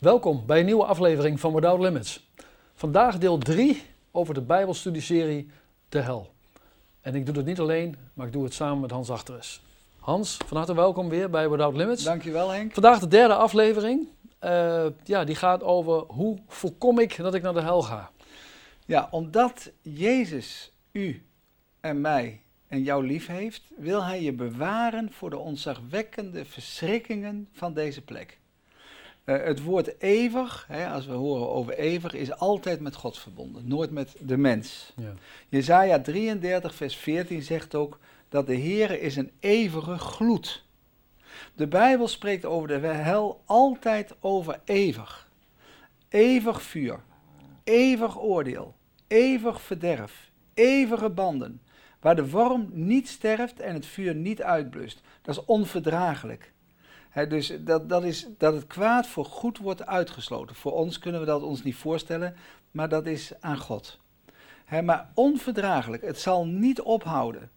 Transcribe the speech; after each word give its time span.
Welkom 0.00 0.42
bij 0.46 0.58
een 0.58 0.64
nieuwe 0.64 0.84
aflevering 0.84 1.40
van 1.40 1.54
Without 1.54 1.80
Limits. 1.80 2.30
Vandaag 2.74 3.18
deel 3.18 3.38
3 3.38 3.82
over 4.10 4.34
de 4.34 4.40
Bijbelstudieserie 4.40 5.50
De 5.88 6.00
Hel. 6.00 6.32
En 7.00 7.14
ik 7.14 7.26
doe 7.26 7.36
het 7.36 7.46
niet 7.46 7.60
alleen, 7.60 7.96
maar 8.14 8.26
ik 8.26 8.32
doe 8.32 8.44
het 8.44 8.54
samen 8.54 8.80
met 8.80 8.90
Hans 8.90 9.10
Achteres. 9.10 9.62
Hans, 9.98 10.36
van 10.46 10.56
harte 10.56 10.74
welkom 10.74 11.08
weer 11.08 11.30
bij 11.30 11.50
Without 11.50 11.76
Limits. 11.76 12.04
Dankjewel 12.04 12.50
Henk. 12.50 12.72
Vandaag 12.72 12.98
de 12.98 13.08
derde 13.08 13.34
aflevering. 13.34 14.08
Uh, 14.44 14.86
ja, 15.04 15.24
die 15.24 15.34
gaat 15.34 15.62
over 15.62 16.04
hoe 16.06 16.38
voorkom 16.46 16.98
ik 16.98 17.16
dat 17.16 17.34
ik 17.34 17.42
naar 17.42 17.54
de 17.54 17.62
hel 17.62 17.82
ga. 17.82 18.10
Ja, 18.86 19.08
omdat 19.10 19.70
Jezus 19.82 20.72
u 20.92 21.26
en 21.80 22.00
mij 22.00 22.42
en 22.66 22.82
jou 22.82 23.06
lief 23.06 23.26
heeft, 23.26 23.62
wil 23.76 24.04
hij 24.04 24.22
je 24.22 24.32
bewaren 24.32 25.12
voor 25.12 25.30
de 25.30 25.38
ontzagwekkende 25.38 26.44
verschrikkingen 26.44 27.48
van 27.52 27.74
deze 27.74 28.02
plek. 28.02 28.39
Uh, 29.24 29.44
het 29.44 29.62
woord 29.62 30.00
eeuwig, 30.00 30.64
hè, 30.68 30.88
als 30.88 31.06
we 31.06 31.12
horen 31.12 31.48
over 31.48 31.74
eeuwig, 31.74 32.14
is 32.14 32.32
altijd 32.32 32.80
met 32.80 32.94
God 32.94 33.18
verbonden, 33.18 33.68
nooit 33.68 33.90
met 33.90 34.16
de 34.20 34.36
mens. 34.36 34.92
Ja. 34.96 35.12
Jezaja 35.48 36.00
33, 36.00 36.74
vers 36.74 36.96
14 36.96 37.42
zegt 37.42 37.74
ook 37.74 37.98
dat 38.28 38.46
de 38.46 38.54
Heer 38.54 39.02
is 39.02 39.16
een 39.16 39.30
eeuwige 39.40 39.98
gloed. 39.98 40.64
De 41.54 41.66
Bijbel 41.66 42.08
spreekt 42.08 42.44
over 42.44 42.68
de 42.68 42.86
hel 42.86 43.42
altijd 43.44 44.14
over 44.20 44.60
eeuwig. 44.64 45.28
Eeuwig 46.08 46.62
vuur, 46.62 47.00
eeuwig 47.64 48.20
oordeel, 48.20 48.74
eeuwig 49.06 49.60
verderf, 49.62 50.30
eeuwige 50.54 51.10
banden, 51.10 51.60
waar 52.00 52.16
de 52.16 52.30
worm 52.30 52.68
niet 52.72 53.08
sterft 53.08 53.60
en 53.60 53.74
het 53.74 53.86
vuur 53.86 54.14
niet 54.14 54.42
uitblust. 54.42 55.00
Dat 55.22 55.36
is 55.36 55.44
onverdraaglijk. 55.44 56.52
Dus 57.28 57.52
dat, 57.60 57.88
dat 57.88 58.04
is 58.04 58.26
dat 58.38 58.54
het 58.54 58.66
kwaad 58.66 59.06
voor 59.06 59.24
goed 59.24 59.58
wordt 59.58 59.86
uitgesloten. 59.86 60.56
Voor 60.56 60.72
ons 60.72 60.98
kunnen 60.98 61.20
we 61.20 61.26
dat 61.26 61.42
ons 61.42 61.62
niet 61.62 61.76
voorstellen, 61.76 62.36
maar 62.70 62.88
dat 62.88 63.06
is 63.06 63.32
aan 63.40 63.58
God. 63.58 63.98
maar 64.82 65.10
onverdraaglijk, 65.14 66.02
het 66.02 66.20
zal 66.20 66.46
niet 66.46 66.80
ophouden. 66.80 67.50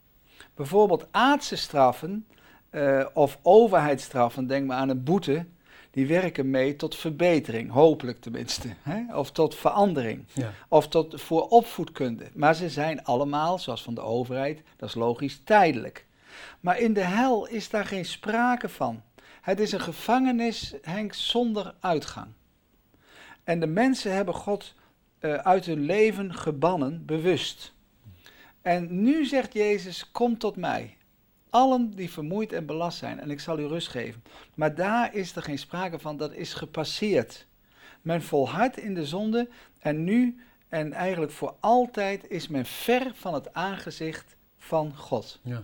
Bijvoorbeeld 0.56 1.08
aardse 1.12 1.56
straffen 1.56 2.26
uh, 2.72 3.06
of 3.14 3.40
overheidsstraffen, 3.42 4.48
denk 4.48 4.68
maar 4.68 4.78
aan 4.78 4.90
een 4.90 5.04
boete, 5.04 5.46
die 5.92 6.08
werken 6.08 6.50
mee 6.50 6.76
tot 6.76 6.96
verbetering, 6.96 7.72
hopelijk 7.72 8.22
tenminste. 8.22 8.68
Hè? 8.82 9.18
Of 9.18 9.32
tot 9.32 9.56
verandering. 9.56 10.26
Ja. 10.34 10.54
Of 10.68 10.88
tot, 10.88 11.22
voor 11.22 11.48
opvoedkunde. 11.48 12.26
Maar 12.34 12.56
ze 12.56 12.70
zijn 12.70 13.04
allemaal, 13.04 13.60
zoals 13.60 13.84
van 13.84 13.94
de 13.94 14.02
overheid, 14.02 14.62
dat 14.78 14.90
is 14.90 14.96
logisch, 14.96 15.42
tijdelijk. 15.44 16.06
Maar 16.60 16.80
in 16.80 16.94
de 16.94 17.04
hel 17.04 17.48
is 17.48 17.70
daar 17.70 17.86
geen 17.86 18.06
sprake 18.06 18.70
van. 18.70 19.02
Het 19.44 19.60
is 19.60 19.72
een 19.72 19.82
gevangenis, 19.82 20.74
Henk, 20.82 21.14
zonder 21.14 21.76
uitgang. 21.80 22.28
En 23.44 23.60
de 23.60 23.68
mensen 23.68 24.14
hebben 24.14 24.34
God 24.34 24.74
uh, 25.20 25.34
uit 25.34 25.66
hun 25.66 25.86
leven 25.86 26.34
gebannen, 26.34 27.06
bewust. 27.06 27.74
En 28.62 29.02
nu 29.02 29.26
zegt 29.26 29.54
Jezus, 29.54 30.12
kom 30.12 30.38
tot 30.38 30.56
mij. 30.56 30.98
Allen 31.50 31.92
die 31.92 32.12
vermoeid 32.12 32.54
en 32.54 32.66
belast 32.66 32.98
zijn, 32.98 33.20
en 33.20 33.32
ik 33.32 33.40
zal 33.40 33.60
u 33.60 33.66
rust 33.66 33.88
geven. 33.88 34.24
Maar 34.54 34.76
daar 34.76 35.14
is 35.14 35.36
er 35.36 35.42
geen 35.42 35.60
sprake 35.60 36.00
van, 36.00 36.18
dat 36.18 36.34
is 36.34 36.54
gepasseerd. 36.54 37.48
Men 38.02 38.22
volhardt 38.22 38.78
in 38.78 38.94
de 38.94 39.06
zonde 39.06 39.50
en 39.80 40.04
nu 40.04 40.44
en 40.70 40.94
eigenlijk 40.94 41.32
voor 41.32 41.56
altijd 41.60 42.30
is 42.30 42.48
men 42.48 42.66
ver 42.66 43.12
van 43.14 43.34
het 43.34 43.54
aangezicht 43.54 44.36
van 44.58 44.96
God. 44.96 45.40
Ja. 45.44 45.64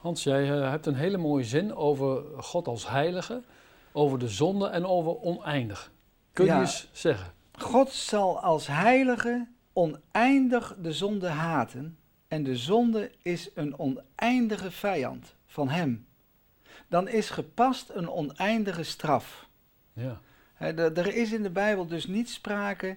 Hans, 0.00 0.22
jij 0.22 0.50
uh, 0.50 0.70
hebt 0.70 0.86
een 0.86 0.94
hele 0.94 1.16
mooie 1.16 1.44
zin 1.44 1.74
over 1.74 2.42
God 2.42 2.66
als 2.68 2.88
heilige, 2.88 3.42
over 3.92 4.18
de 4.18 4.28
zonde 4.28 4.66
en 4.66 4.86
over 4.86 5.20
oneindig. 5.20 5.92
Kun 6.32 6.44
je 6.44 6.52
eens 6.52 6.88
zeggen? 6.92 7.32
God 7.52 7.90
zal 7.90 8.40
als 8.40 8.66
heilige 8.66 9.48
oneindig 9.72 10.76
de 10.82 10.92
zonde 10.92 11.28
haten 11.28 11.98
en 12.28 12.42
de 12.42 12.56
zonde 12.56 13.10
is 13.22 13.50
een 13.54 13.78
oneindige 13.78 14.70
vijand 14.70 15.34
van 15.46 15.68
hem, 15.68 16.06
dan 16.88 17.08
is 17.08 17.30
gepast 17.30 17.90
een 17.90 18.10
oneindige 18.10 18.82
straf. 18.82 19.48
Ja. 19.92 20.20
er 20.58 21.14
is 21.14 21.32
in 21.32 21.42
de 21.42 21.50
Bijbel 21.50 21.86
dus 21.86 22.06
niet 22.06 22.30
sprake 22.30 22.96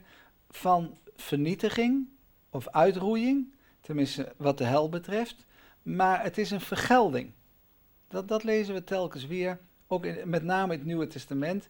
van 0.50 0.97
vernietiging 1.16 2.07
of 2.50 2.67
uitroeiing, 2.67 3.53
tenminste 3.81 4.33
wat 4.38 4.57
de 4.57 4.63
hel 4.63 4.89
betreft, 4.89 5.45
maar 5.83 6.23
het 6.23 6.38
is 6.38 6.51
een 6.51 6.61
vergelding. 6.61 7.31
Dat, 8.07 8.27
dat 8.27 8.44
lezen 8.44 8.73
we 8.73 8.83
telkens 8.83 9.25
weer, 9.25 9.59
ook 9.88 10.05
in, 10.05 10.29
met 10.29 10.44
name 10.44 10.73
in 10.73 10.79
het 10.79 10.88
Nieuwe 10.88 11.07
Testament, 11.07 11.69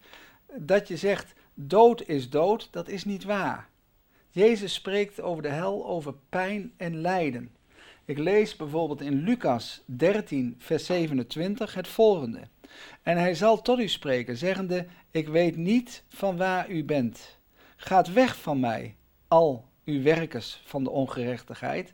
dat 0.57 0.87
je 0.87 0.97
zegt 0.97 1.33
dood 1.53 2.07
is 2.07 2.29
dood, 2.29 2.67
dat 2.71 2.87
is 2.87 3.05
niet 3.05 3.23
waar. 3.23 3.69
Jezus 4.29 4.73
spreekt 4.73 5.21
over 5.21 5.43
de 5.43 5.49
hel, 5.49 5.85
over 5.85 6.13
pijn 6.29 6.73
en 6.77 7.01
lijden. 7.01 7.55
Ik 8.05 8.17
lees 8.17 8.55
bijvoorbeeld 8.55 9.01
in 9.01 9.23
Lucas 9.23 9.83
13, 9.85 10.55
vers 10.57 10.85
27 10.85 11.73
het 11.73 11.87
volgende. 11.87 12.39
En 13.01 13.17
hij 13.17 13.35
zal 13.35 13.61
tot 13.61 13.79
u 13.79 13.87
spreken, 13.87 14.37
zeggende: 14.37 14.85
Ik 15.11 15.27
weet 15.27 15.55
niet 15.55 16.03
van 16.09 16.37
waar 16.37 16.69
u 16.69 16.83
bent. 16.83 17.37
Gaat 17.75 18.13
weg 18.13 18.37
van 18.37 18.59
mij, 18.59 18.95
al 19.27 19.65
uw 19.85 20.01
werkers 20.01 20.61
van 20.65 20.83
de 20.83 20.89
ongerechtigheid. 20.89 21.93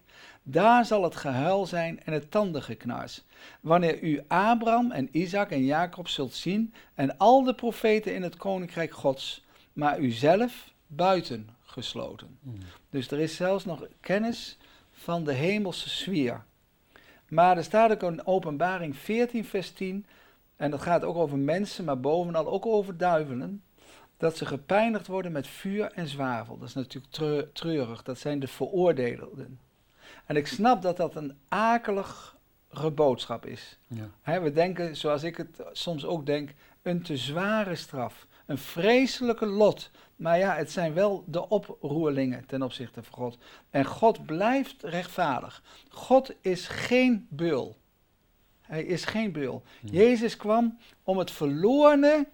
Daar 0.52 0.86
zal 0.86 1.04
het 1.04 1.16
gehuil 1.16 1.66
zijn 1.66 2.04
en 2.04 2.14
het 2.14 2.32
tandengeknars. 2.32 3.24
Wanneer 3.62 4.02
u 4.02 4.24
Abraham 4.28 4.92
en 4.92 5.10
Isaac 5.12 5.52
en 5.52 5.66
Jacob 5.66 6.08
zult 6.08 6.34
zien 6.34 6.74
en 6.96 7.18
al 7.18 7.44
de 7.44 7.54
profeten 7.54 8.16
in 8.16 8.24
het 8.24 8.38
koninkrijk 8.38 8.92
Gods, 8.92 9.44
maar 9.74 10.00
u 10.00 10.12
zelf 10.12 10.74
buiten 10.88 11.50
gesloten. 11.64 12.38
Hmm. 12.44 12.58
Dus 12.90 13.12
er 13.12 13.20
is 13.20 13.36
zelfs 13.36 13.66
nog 13.66 13.88
kennis 14.00 14.58
van 14.92 15.24
de 15.24 15.34
hemelse 15.34 15.90
sfeer. 15.90 16.44
Maar 17.28 17.58
er 17.58 17.64
staat 17.64 17.92
ook 17.92 18.12
in 18.12 18.28
openbaring 18.28 18.98
14 18.98 19.46
vers 19.46 19.72
10, 19.72 20.06
en 20.56 20.72
dat 20.72 20.82
gaat 20.82 21.04
ook 21.04 21.16
over 21.16 21.38
mensen, 21.38 21.86
maar 21.86 22.00
bovenal 22.00 22.48
ook 22.48 22.66
over 22.66 22.98
duivelen, 22.98 23.64
dat 24.18 24.38
ze 24.38 24.46
gepijnigd 24.46 25.08
worden 25.08 25.32
met 25.32 25.48
vuur 25.48 25.92
en 25.92 26.08
zwavel. 26.08 26.58
Dat 26.58 26.68
is 26.68 26.74
natuurlijk 26.74 27.54
treurig, 27.54 28.04
dat 28.04 28.20
zijn 28.20 28.40
de 28.40 28.48
veroordeelden. 28.48 29.60
En 30.30 30.36
ik 30.36 30.48
snap 30.48 30.82
dat 30.82 30.98
dat 30.98 31.16
een 31.16 31.38
akelige 31.48 32.92
boodschap 32.96 33.46
is. 33.46 33.78
Ja. 34.24 34.42
we 34.42 34.52
denken, 34.52 34.96
zoals 34.96 35.24
ik 35.24 35.38
het 35.38 35.62
soms 35.72 36.06
ook 36.06 36.26
denk, 36.26 36.50
een 36.82 37.02
te 37.02 37.18
zware 37.18 37.76
straf. 37.76 38.28
Een 38.46 38.58
vreselijke 38.58 39.46
lot. 39.46 39.92
Maar 40.16 40.38
ja, 40.38 40.56
het 40.56 40.72
zijn 40.72 40.94
wel 40.94 41.24
de 41.28 41.50
oproerlingen 41.50 42.46
ten 42.46 42.62
opzichte 42.62 43.04
van 43.04 43.14
God. 43.14 43.38
En 43.70 43.86
God 43.86 44.26
blijft 44.26 44.84
rechtvaardig. 44.84 45.64
God 45.90 46.34
is 46.42 46.68
geen 46.68 47.28
beul. 47.30 47.78
Hij 48.62 48.84
is 48.84 49.06
geen 49.06 49.32
beul. 49.32 49.64
Jezus 49.82 50.36
kwam 50.36 50.78
om 51.04 51.18
het 51.18 51.32
verlorene 51.32 52.28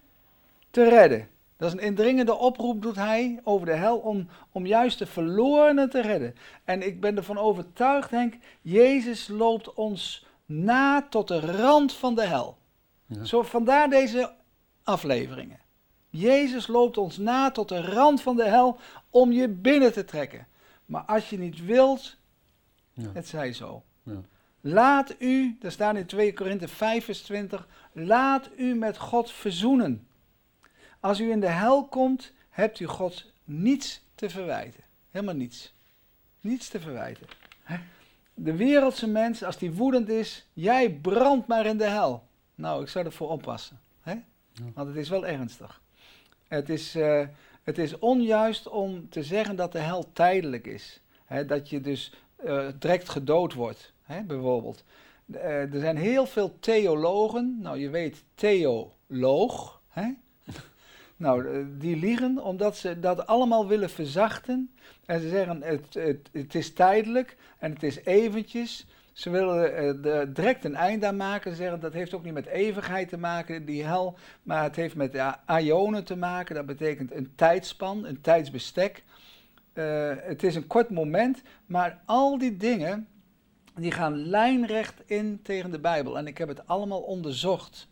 te 0.71 0.89
redden. 0.89 1.29
Dat 1.57 1.67
is 1.67 1.73
een 1.73 1.87
indringende 1.87 2.33
oproep, 2.33 2.81
doet 2.81 2.95
hij 2.95 3.39
over 3.43 3.65
de 3.65 3.73
hel, 3.73 3.97
om, 3.97 4.27
om 4.51 4.65
juist 4.65 4.99
de 4.99 5.05
verlorene 5.05 5.87
te 5.87 6.01
redden. 6.01 6.35
En 6.63 6.87
ik 6.87 7.01
ben 7.01 7.17
ervan 7.17 7.37
overtuigd, 7.37 8.11
Henk, 8.11 8.35
Jezus 8.61 9.27
loopt 9.27 9.73
ons 9.73 10.25
na 10.45 11.07
tot 11.09 11.27
de 11.27 11.39
rand 11.39 11.93
van 11.93 12.15
de 12.15 12.25
hel. 12.25 12.57
Zo, 13.23 13.41
vandaar 13.41 13.89
deze 13.89 14.33
afleveringen. 14.83 15.59
Jezus 16.09 16.67
loopt 16.67 16.97
ons 16.97 17.17
na 17.17 17.51
tot 17.51 17.69
de 17.69 17.81
rand 17.81 18.21
van 18.21 18.35
de 18.35 18.45
hel 18.45 18.79
om 19.09 19.31
je 19.31 19.47
binnen 19.47 19.93
te 19.93 20.05
trekken. 20.05 20.47
Maar 20.85 21.01
als 21.01 21.29
je 21.29 21.37
niet 21.37 21.65
wilt, 21.65 22.17
ja. 22.93 23.09
het 23.13 23.27
zij 23.27 23.53
zo. 23.53 23.83
Ja. 24.03 24.21
Laat 24.61 25.15
u, 25.19 25.57
daar 25.59 25.71
staat 25.71 25.95
in 25.95 26.05
2 26.05 26.33
Korinthe 26.33 26.67
5 26.67 27.05
vers 27.05 27.21
20, 27.21 27.67
laat 27.91 28.49
u 28.57 28.75
met 28.75 28.97
God 28.97 29.31
verzoenen. 29.31 30.07
Als 31.05 31.19
u 31.19 31.31
in 31.31 31.39
de 31.39 31.49
hel 31.49 31.87
komt, 31.87 32.31
hebt 32.49 32.79
u 32.79 32.85
God 32.85 33.25
niets 33.43 34.01
te 34.15 34.29
verwijten. 34.29 34.83
Helemaal 35.11 35.35
niets. 35.35 35.73
Niets 36.41 36.67
te 36.67 36.79
verwijten. 36.79 37.27
De 38.33 38.55
wereldse 38.55 39.07
mens, 39.07 39.43
als 39.43 39.57
die 39.57 39.71
woedend 39.71 40.09
is, 40.09 40.45
jij 40.53 40.91
brandt 40.91 41.47
maar 41.47 41.65
in 41.65 41.77
de 41.77 41.89
hel. 41.89 42.23
Nou, 42.55 42.81
ik 42.81 42.89
zou 42.89 43.05
ervoor 43.05 43.29
oppassen. 43.29 43.79
Hè? 44.01 44.15
Want 44.73 44.87
het 44.87 44.97
is 44.97 45.09
wel 45.09 45.25
ernstig. 45.25 45.81
Het 46.47 46.69
is, 46.69 46.95
uh, 46.95 47.27
het 47.63 47.77
is 47.77 47.99
onjuist 47.99 48.67
om 48.67 49.09
te 49.09 49.23
zeggen 49.23 49.55
dat 49.55 49.71
de 49.71 49.79
hel 49.79 50.11
tijdelijk 50.13 50.67
is. 50.67 51.01
dat 51.47 51.69
je 51.69 51.81
dus 51.81 52.13
uh, 52.45 52.67
direct 52.79 53.09
gedood 53.09 53.53
wordt, 53.53 53.93
bijvoorbeeld. 54.25 54.83
Uh, 55.25 55.73
er 55.73 55.79
zijn 55.79 55.97
heel 55.97 56.25
veel 56.25 56.59
theologen, 56.59 57.57
nou 57.61 57.77
je 57.77 57.89
weet 57.89 58.23
theoloog, 58.35 59.81
nou 61.17 61.65
die 61.77 61.95
liegen 61.95 62.43
omdat 62.43 62.77
ze 62.77 62.99
dat 62.99 63.27
allemaal 63.27 63.67
willen 63.67 63.89
verzachten. 63.89 64.73
En 65.05 65.21
ze 65.21 65.29
zeggen 65.29 65.61
het, 65.61 65.93
het, 65.93 66.29
het 66.31 66.55
is 66.55 66.73
tijdelijk 66.73 67.37
en 67.57 67.73
het 67.73 67.83
is 67.83 68.03
eventjes. 68.03 68.85
Ze 69.13 69.29
willen 69.29 69.73
er 70.03 70.33
direct 70.33 70.65
een 70.65 70.75
eind 70.75 71.03
aan 71.03 71.15
maken. 71.15 71.51
Ze 71.51 71.57
zeggen 71.57 71.79
dat 71.79 71.93
heeft 71.93 72.13
ook 72.13 72.23
niet 72.23 72.33
met 72.33 72.45
eeuwigheid 72.45 73.09
te 73.09 73.17
maken, 73.17 73.65
die 73.65 73.83
hel, 73.83 74.17
maar 74.43 74.63
het 74.63 74.75
heeft 74.75 74.95
met 74.95 75.17
aionen 75.45 76.03
te 76.03 76.15
maken. 76.15 76.55
Dat 76.55 76.65
betekent 76.65 77.13
een 77.13 77.31
tijdspan, 77.35 78.05
een 78.05 78.21
tijdsbestek. 78.21 79.03
Uh, 79.73 80.13
het 80.17 80.43
is 80.43 80.55
een 80.55 80.67
kort 80.67 80.89
moment, 80.89 81.41
maar 81.65 82.01
al 82.05 82.37
die 82.37 82.57
dingen 82.57 83.07
die 83.75 83.91
gaan 83.91 84.17
lijnrecht 84.17 85.01
in 85.05 85.39
tegen 85.41 85.71
de 85.71 85.79
Bijbel. 85.79 86.17
En 86.17 86.27
ik 86.27 86.37
heb 86.37 86.47
het 86.47 86.67
allemaal 86.67 87.01
onderzocht. 87.01 87.87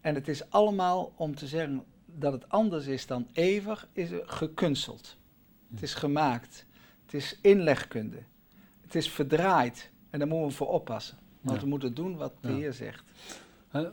En 0.00 0.14
het 0.14 0.28
is 0.28 0.50
allemaal 0.50 1.12
om 1.16 1.34
te 1.34 1.46
zeggen 1.46 1.84
dat 2.18 2.32
het 2.32 2.48
anders 2.48 2.86
is 2.86 3.06
dan 3.06 3.26
eeuwig, 3.32 3.88
is 3.92 4.08
gekunsteld. 4.24 5.16
Het 5.70 5.82
is 5.82 5.94
gemaakt. 5.94 6.66
Het 7.04 7.14
is 7.14 7.38
inlegkunde. 7.40 8.22
Het 8.80 8.94
is 8.94 9.10
verdraaid. 9.10 9.90
En 10.10 10.18
daar 10.18 10.28
moeten 10.28 10.48
we 10.48 10.54
voor 10.54 10.72
oppassen. 10.72 11.18
Want 11.40 11.60
we 11.60 11.66
moeten 11.66 11.94
doen 11.94 12.16
wat 12.16 12.32
de 12.40 12.52
Heer 12.52 12.72
zegt. 12.72 13.04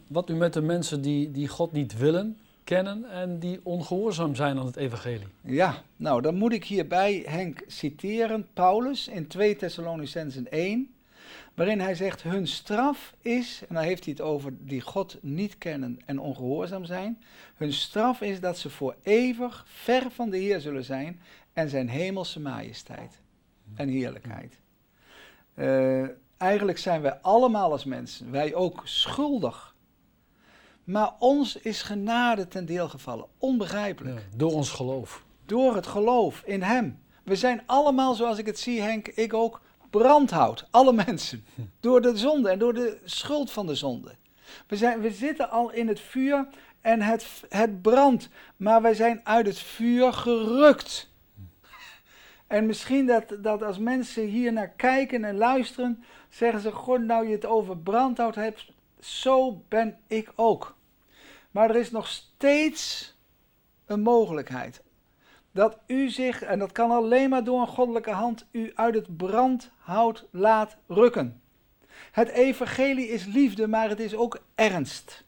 wat 0.08 0.30
u 0.30 0.34
met 0.34 0.54
de 0.54 0.62
mensen 0.62 1.02
die, 1.02 1.32
die 1.32 1.48
God 1.48 1.72
niet 1.72 1.98
willen, 1.98 2.38
kennen 2.64 3.12
en 3.12 3.40
die 3.40 3.60
ongehoorzaam 3.64 4.36
zijn 4.36 4.58
aan 4.60 4.66
het 4.66 4.76
evangelie. 4.76 5.28
Ja, 5.42 5.84
nou 5.96 6.22
dan 6.22 6.36
moet 6.36 6.54
ik 6.54 6.66
hierbij 6.66 7.24
Henk 7.26 7.64
citeren, 7.68 8.48
Paulus 8.54 9.08
in 9.08 9.28
2 9.28 9.56
Thessalonicenzen 9.56 10.52
1, 10.52 10.94
waarin 11.54 11.80
hij 11.80 11.96
zegt, 11.96 12.24
hun 12.24 12.48
straf 12.48 13.14
is, 13.22 13.62
en 13.68 13.76
dan 13.76 13.84
heeft 13.84 14.04
hij 14.06 14.14
het 14.14 14.22
over 14.22 14.54
die 14.60 14.82
God 14.82 15.18
niet 15.22 15.58
kennen 15.58 16.00
en 16.06 16.20
ongehoorzaam 16.20 16.86
zijn, 16.86 17.24
hun 17.56 17.74
straf 17.74 18.22
is 18.22 18.40
dat 18.40 18.58
ze 18.58 18.70
voor 18.70 18.96
eeuwig 19.04 19.66
ver 19.68 20.12
van 20.12 20.30
de 20.30 20.38
Heer 20.38 20.60
zullen 20.60 20.84
zijn 20.84 21.22
en 21.54 21.70
zijn 21.70 21.90
hemelse 21.90 22.40
majesteit 22.40 23.22
en 23.76 23.88
heerlijkheid. 23.88 24.60
Uh, 25.56 26.08
eigenlijk 26.38 26.78
zijn 26.78 27.02
wij 27.02 27.14
allemaal 27.22 27.72
als 27.72 27.86
mensen, 27.86 28.32
wij 28.32 28.54
ook 28.54 28.82
schuldig. 28.84 29.76
Maar 30.84 31.14
ons 31.20 31.56
is 31.56 31.82
genade 31.82 32.48
ten 32.48 32.66
deel 32.66 32.90
gevallen. 32.90 33.26
Onbegrijpelijk. 33.38 34.28
door 34.36 34.54
ons 34.54 34.70
geloof. 34.70 35.24
Door 35.46 35.76
het 35.76 35.88
geloof 35.88 36.42
in 36.46 36.62
Hem. 36.62 37.00
We 37.24 37.36
zijn 37.36 37.62
allemaal, 37.66 38.14
zoals 38.14 38.38
ik 38.38 38.46
het 38.46 38.60
zie, 38.60 38.82
Henk, 38.82 39.08
ik 39.08 39.34
ook, 39.34 39.62
brandhout. 39.92 40.68
Alle 40.72 40.94
mensen. 40.94 41.46
Door 41.80 42.02
de 42.02 42.18
zonde 42.18 42.50
en 42.50 42.60
door 42.60 42.74
de 42.74 43.00
schuld 43.04 43.52
van 43.52 43.68
de 43.68 43.76
zonde. 43.76 44.16
We, 44.68 44.76
zijn, 44.76 45.02
we 45.02 45.12
zitten 45.12 45.50
al 45.50 45.72
in 45.72 45.88
het 45.88 46.00
vuur 46.00 46.48
en 46.82 47.02
het, 47.02 47.44
het 47.50 47.82
brandt. 47.82 48.30
Maar 48.58 48.82
wij 48.82 48.94
zijn 48.94 49.22
uit 49.24 49.46
het 49.46 49.60
vuur 49.60 50.14
gerukt. 50.14 51.10
En 52.48 52.66
misschien 52.66 53.06
dat, 53.06 53.36
dat 53.40 53.64
als 53.64 53.78
mensen 53.78 54.24
hier 54.24 54.54
naar 54.54 54.70
kijken 54.70 55.24
en 55.24 55.38
luisteren, 55.38 56.04
zeggen 56.30 56.62
ze: 56.62 56.72
God, 56.72 57.02
nou 57.02 57.28
je 57.28 57.32
het 57.32 57.46
over 57.46 57.78
brandhout 57.78 58.36
hebt, 58.36 58.72
zo 59.00 59.64
ben 59.68 59.98
ik 60.08 60.32
ook. 60.36 60.76
Maar 61.52 61.70
er 61.70 61.76
is 61.76 61.92
nog 61.92 62.08
steeds 62.08 63.14
een 63.86 64.02
mogelijkheid. 64.02 64.82
Dat 65.52 65.78
u 65.88 66.10
zich, 66.10 66.42
en 66.42 66.60
dat 66.60 66.72
kan 66.72 66.92
alleen 66.92 67.30
maar 67.30 67.44
door 67.44 67.62
een 67.62 67.68
goddelijke 67.68 68.12
hand, 68.12 68.46
u 68.52 68.72
uit 68.76 68.96
het 68.96 69.18
brandhout 69.18 70.28
laat 70.32 70.78
rukken. 70.88 71.42
Het 72.12 72.30
evangelie 72.30 73.08
is 73.08 73.26
liefde, 73.26 73.68
maar 73.68 73.90
het 73.90 74.00
is 74.00 74.16
ook 74.16 74.44
ernst. 74.56 75.24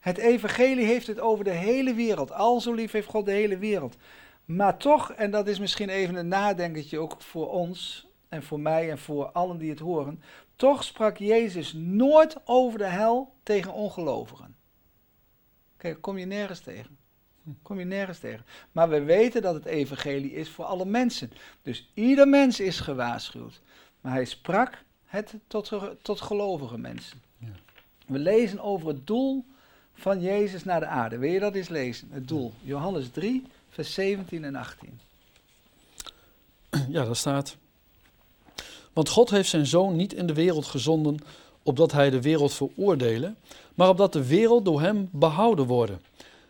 Het 0.00 0.18
evangelie 0.18 0.84
heeft 0.84 1.06
het 1.06 1.20
over 1.20 1.44
de 1.44 1.50
hele 1.50 1.94
wereld. 1.94 2.32
Al 2.32 2.60
zo 2.60 2.72
lief 2.72 2.92
heeft 2.92 3.08
God 3.08 3.24
de 3.24 3.32
hele 3.32 3.58
wereld. 3.58 3.96
Maar 4.44 4.76
toch, 4.76 5.12
en 5.12 5.30
dat 5.30 5.46
is 5.46 5.58
misschien 5.58 5.88
even 5.88 6.14
een 6.14 6.28
nadenkertje 6.28 6.98
ook 6.98 7.22
voor 7.22 7.50
ons 7.50 8.06
en 8.28 8.42
voor 8.42 8.60
mij 8.60 8.90
en 8.90 8.98
voor 8.98 9.24
allen 9.24 9.58
die 9.58 9.70
het 9.70 9.78
horen. 9.78 10.22
Toch 10.56 10.84
sprak 10.84 11.16
Jezus 11.16 11.72
nooit 11.72 12.36
over 12.44 12.78
de 12.78 12.84
hel 12.84 13.34
tegen 13.42 13.72
ongelovigen. 13.72 14.56
Kijk, 15.76 16.00
kom 16.00 16.18
je 16.18 16.26
nergens 16.26 16.60
tegen. 16.60 16.98
Kom 17.62 17.78
je 17.78 17.84
nergens 17.84 18.18
tegen. 18.18 18.44
Maar 18.72 18.88
we 18.88 19.02
weten 19.02 19.42
dat 19.42 19.54
het 19.54 19.64
evangelie 19.64 20.32
is 20.32 20.48
voor 20.48 20.64
alle 20.64 20.84
mensen. 20.84 21.32
Dus 21.62 21.88
ieder 21.94 22.28
mens 22.28 22.60
is 22.60 22.80
gewaarschuwd. 22.80 23.60
Maar 24.00 24.12
hij 24.12 24.24
sprak 24.24 24.84
het 25.04 25.34
tot, 25.46 25.72
tot 26.02 26.20
gelovige 26.20 26.78
mensen. 26.78 27.22
Ja. 27.38 27.48
We 28.06 28.18
lezen 28.18 28.60
over 28.60 28.88
het 28.88 29.06
doel 29.06 29.44
van 29.94 30.20
Jezus 30.20 30.64
naar 30.64 30.80
de 30.80 30.86
aarde. 30.86 31.18
Wil 31.18 31.30
je 31.30 31.40
dat 31.40 31.54
eens 31.54 31.68
lezen? 31.68 32.08
Het 32.10 32.28
doel. 32.28 32.52
Johannes 32.62 33.10
3, 33.10 33.44
vers 33.68 33.94
17 33.94 34.44
en 34.44 34.54
18. 34.54 35.00
Ja, 36.88 37.04
daar 37.04 37.16
staat. 37.16 37.56
Want 38.92 39.08
God 39.08 39.30
heeft 39.30 39.48
zijn 39.48 39.66
zoon 39.66 39.96
niet 39.96 40.12
in 40.12 40.26
de 40.26 40.34
wereld 40.34 40.66
gezonden 40.66 41.18
opdat 41.62 41.92
hij 41.92 42.10
de 42.10 42.20
wereld 42.20 42.52
veroordelen, 42.52 43.36
maar 43.74 43.88
opdat 43.88 44.12
de 44.12 44.26
wereld 44.26 44.64
door 44.64 44.80
hem 44.80 45.08
behouden 45.12 45.66
worden. 45.66 46.00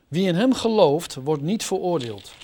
Wie 0.08 0.26
in 0.26 0.34
hem 0.34 0.52
gelooft, 0.52 1.14
wordt 1.14 1.42
niet 1.42 1.64
veroordeeld. 1.64 2.34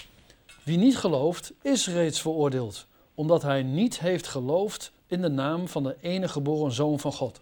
Wie 0.62 0.78
niet 0.78 0.96
gelooft, 0.96 1.52
is 1.62 1.86
reeds 1.86 2.20
veroordeeld, 2.20 2.86
omdat 3.14 3.42
hij 3.42 3.62
niet 3.62 4.00
heeft 4.00 4.26
geloofd 4.26 4.92
in 5.06 5.22
de 5.22 5.28
naam 5.28 5.68
van 5.68 5.82
de 5.82 5.96
enige 6.00 6.32
geboren 6.32 6.72
zoon 6.72 7.00
van 7.00 7.12
God. 7.12 7.40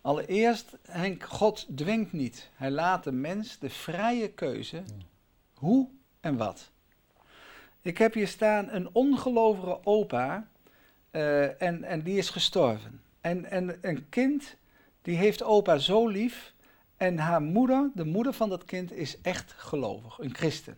Allereerst, 0.00 0.76
Henk, 0.82 1.22
God 1.22 1.66
dwingt 1.76 2.12
niet. 2.12 2.50
Hij 2.54 2.70
laat 2.70 3.04
de 3.04 3.12
mens 3.12 3.58
de 3.58 3.70
vrije 3.70 4.28
keuze 4.28 4.82
hoe 5.54 5.88
en 6.20 6.36
wat. 6.36 6.70
Ik 7.80 7.98
heb 7.98 8.14
hier 8.14 8.28
staan 8.28 8.70
een 8.70 8.88
ongelovige 8.92 9.78
opa 9.84 10.48
uh, 11.10 11.62
en, 11.62 11.84
en 11.84 12.02
die 12.02 12.18
is 12.18 12.30
gestorven. 12.30 13.00
En, 13.20 13.50
en 13.50 13.78
een 13.80 14.08
kind, 14.08 14.56
die 15.02 15.16
heeft 15.16 15.42
opa 15.42 15.78
zo 15.78 16.06
lief. 16.06 16.54
En 17.02 17.18
haar 17.18 17.42
moeder, 17.42 17.90
de 17.94 18.04
moeder 18.04 18.32
van 18.32 18.48
dat 18.48 18.64
kind, 18.64 18.92
is 18.92 19.20
echt 19.20 19.54
gelovig, 19.56 20.18
een 20.18 20.34
christen. 20.34 20.76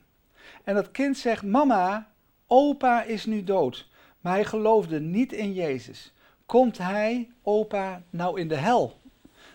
En 0.62 0.74
dat 0.74 0.90
kind 0.90 1.18
zegt: 1.18 1.42
Mama, 1.42 2.12
opa 2.46 3.02
is 3.02 3.24
nu 3.24 3.44
dood. 3.44 3.88
Maar 4.20 4.32
hij 4.32 4.44
geloofde 4.44 5.00
niet 5.00 5.32
in 5.32 5.52
Jezus. 5.52 6.12
Komt 6.46 6.78
hij, 6.78 7.30
opa, 7.42 8.02
nou 8.10 8.40
in 8.40 8.48
de 8.48 8.56
hel? 8.56 9.00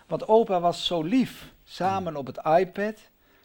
Want 0.06 0.28
opa 0.28 0.60
was 0.60 0.86
zo 0.86 1.02
lief, 1.02 1.54
samen 1.64 2.16
op 2.16 2.26
het 2.26 2.36
iPad. 2.36 2.98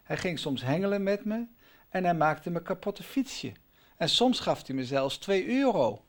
Hij 0.04 0.18
ging 0.18 0.40
soms 0.40 0.62
hengelen 0.62 1.04
met 1.04 1.26
me 1.26 1.46
en 1.90 2.04
hij 2.04 2.16
maakte 2.16 2.50
me 2.50 2.62
kapotte 2.62 3.04
fietsje. 3.04 3.52
En 3.98 4.10
soms 4.10 4.40
gaf 4.40 4.68
hij 4.68 4.76
me 4.76 4.86
zelfs 4.86 5.18
2 5.18 5.48
euro. 5.48 6.02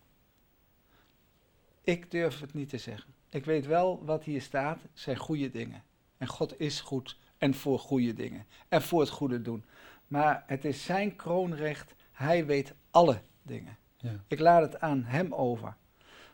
Ik 1.85 2.11
durf 2.11 2.41
het 2.41 2.55
niet 2.55 2.69
te 2.69 2.79
zeggen. 2.79 3.15
Ik 3.31 3.45
weet 3.45 3.67
wel 3.67 4.05
wat 4.05 4.25
hier 4.25 4.43
staat, 4.43 4.79
zijn 4.93 5.17
goede 5.17 5.51
dingen. 5.51 5.86
En 6.19 6.27
God 6.27 6.61
is 6.61 6.81
goed 6.81 7.19
en 7.39 7.55
voor 7.55 7.79
goede 7.79 8.15
dingen. 8.15 8.47
En 8.69 8.83
voor 8.83 9.01
het 9.01 9.11
goede 9.11 9.43
doen. 9.43 9.65
Maar 10.07 10.45
het 10.47 10.65
is 10.65 10.85
zijn 10.85 11.17
kroonrecht. 11.17 11.95
Hij 12.13 12.47
weet 12.47 12.75
alle 12.91 13.21
dingen. 13.43 13.77
Ja. 13.97 14.13
Ik 14.29 14.39
laat 14.39 14.63
het 14.63 14.81
aan 14.81 15.03
hem 15.05 15.35
over. 15.35 15.77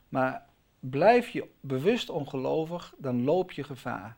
Maar 0.09 0.47
blijf 0.80 1.28
je 1.28 1.49
bewust 1.61 2.11
ongelovig, 2.11 2.95
dan 2.99 3.25
loop 3.25 3.52
je 3.52 3.64
gevaar. 3.64 4.16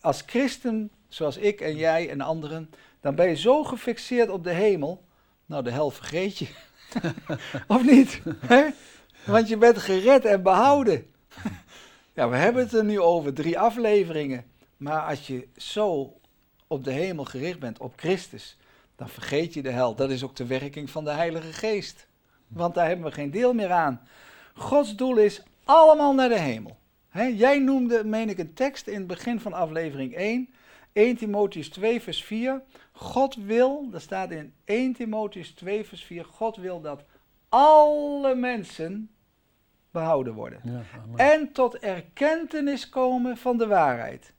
als 0.00 0.22
christen, 0.26 0.90
zoals 1.08 1.36
ik 1.36 1.60
en 1.60 1.76
jij 1.76 2.10
en 2.10 2.20
anderen, 2.20 2.70
dan 3.00 3.14
ben 3.14 3.28
je 3.28 3.36
zo 3.36 3.64
gefixeerd 3.64 4.28
op 4.28 4.44
de 4.44 4.52
hemel. 4.52 5.04
Nou, 5.46 5.62
de 5.62 5.70
hel 5.70 5.90
vergeet 5.90 6.38
je. 6.38 6.48
of 7.66 7.84
niet? 7.84 8.22
Want 9.24 9.48
je 9.48 9.56
bent 9.56 9.78
gered 9.78 10.24
en 10.24 10.42
behouden. 10.42 11.06
ja, 12.14 12.28
we 12.28 12.36
hebben 12.36 12.62
het 12.62 12.72
er 12.72 12.84
nu 12.84 13.00
over, 13.00 13.34
drie 13.34 13.58
afleveringen. 13.58 14.44
Maar 14.76 15.02
als 15.02 15.26
je 15.26 15.48
zo 15.56 16.16
op 16.66 16.84
de 16.84 16.92
hemel 16.92 17.24
gericht 17.24 17.58
bent, 17.58 17.78
op 17.78 17.92
Christus, 17.96 18.56
dan 18.96 19.08
vergeet 19.08 19.54
je 19.54 19.62
de 19.62 19.70
hel. 19.70 19.94
Dat 19.94 20.10
is 20.10 20.22
ook 20.24 20.36
de 20.36 20.46
werking 20.46 20.90
van 20.90 21.04
de 21.04 21.10
Heilige 21.10 21.52
Geest. 21.52 22.06
Want 22.48 22.74
daar 22.74 22.86
hebben 22.86 23.06
we 23.06 23.12
geen 23.12 23.30
deel 23.30 23.54
meer 23.54 23.70
aan. 23.70 24.00
Gods 24.54 24.96
doel 24.96 25.16
is 25.16 25.42
allemaal 25.64 26.14
naar 26.14 26.28
de 26.28 26.38
hemel. 26.38 26.76
jij 27.36 27.58
noemde, 27.58 28.04
meen 28.04 28.28
ik, 28.28 28.38
een 28.38 28.54
tekst 28.54 28.86
in 28.86 28.98
het 28.98 29.06
begin 29.06 29.40
van 29.40 29.52
aflevering 29.52 30.14
1. 30.14 30.48
1 30.92 31.16
Timotheus 31.16 31.68
2, 31.68 32.00
vers 32.00 32.24
4. 32.24 32.62
God 32.92 33.34
wil, 33.34 33.88
dat 33.90 34.02
staat 34.02 34.30
in 34.30 34.52
1 34.64 34.92
Timotheus 34.92 35.50
2, 35.50 35.84
vers 35.84 36.04
4. 36.04 36.24
God 36.24 36.56
wil 36.56 36.80
dat 36.80 37.02
alle 37.48 38.34
mensen 38.34 39.10
behouden 39.94 40.34
worden. 40.34 40.60
Ja, 40.64 40.82
en 41.16 41.52
tot 41.52 41.78
erkentenis 41.78 42.88
komen 42.88 43.36
van 43.36 43.58
de 43.58 43.66
waarheid. 43.66 44.32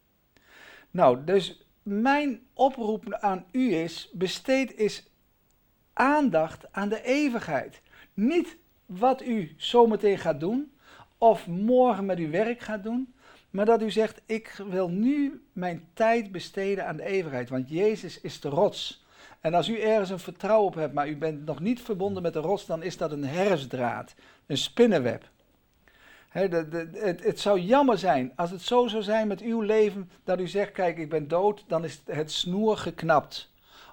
Nou, 0.91 1.24
dus 1.24 1.65
mijn 1.83 2.39
oproep 2.53 3.13
aan 3.13 3.45
u 3.51 3.74
is: 3.74 4.09
besteed 4.13 4.75
is 4.75 5.07
aandacht 5.93 6.65
aan 6.71 6.89
de 6.89 7.03
eeuwigheid. 7.03 7.81
Niet 8.13 8.57
wat 8.85 9.21
u 9.21 9.53
zometeen 9.57 10.17
gaat 10.17 10.39
doen 10.39 10.71
of 11.17 11.47
morgen 11.47 12.05
met 12.05 12.17
uw 12.17 12.29
werk 12.29 12.59
gaat 12.59 12.83
doen, 12.83 13.13
maar 13.50 13.65
dat 13.65 13.81
u 13.81 13.91
zegt: 13.91 14.21
ik 14.25 14.63
wil 14.69 14.89
nu 14.89 15.43
mijn 15.53 15.88
tijd 15.93 16.31
besteden 16.31 16.88
aan 16.88 16.97
de 16.97 17.05
eeuwigheid, 17.05 17.50
want 17.50 17.69
Jezus 17.69 18.21
is 18.21 18.39
de 18.39 18.50
rots. 18.50 19.05
En 19.41 19.53
als 19.53 19.69
u 19.69 19.79
ergens 19.79 20.09
een 20.09 20.19
vertrouwen 20.19 20.67
op 20.67 20.75
hebt, 20.75 20.93
maar 20.93 21.09
u 21.09 21.17
bent 21.17 21.45
nog 21.45 21.59
niet 21.59 21.81
verbonden 21.81 22.24
met 22.24 22.33
de 22.33 22.39
rots, 22.39 22.65
dan 22.65 22.83
is 22.83 22.97
dat 22.97 23.12
een 23.12 23.25
herfstdraad, 23.25 24.15
een 24.45 24.57
spinnenweb 24.57 25.33
He, 26.35 26.47
de, 26.49 26.67
de, 26.67 26.89
het, 26.93 27.23
het, 27.23 27.39
zou 27.39 27.59
jammer 27.59 27.97
zijn 27.97 28.31
als 28.35 28.51
het 28.51 28.61
zo 28.61 28.87
zou 28.87 29.03
zijn 29.03 29.27
met 29.27 29.41
uw 29.41 29.61
leven 29.61 30.11
dat 30.23 30.39
u 30.39 30.47
zegt, 30.47 30.71
kijk, 30.71 30.97
ik 30.97 31.09
ben 31.09 31.27
dood, 31.27 31.63
dan 31.67 31.83
is 31.83 32.01
het 32.05 32.31
snoer 32.31 32.77
geknapt. 32.77 33.51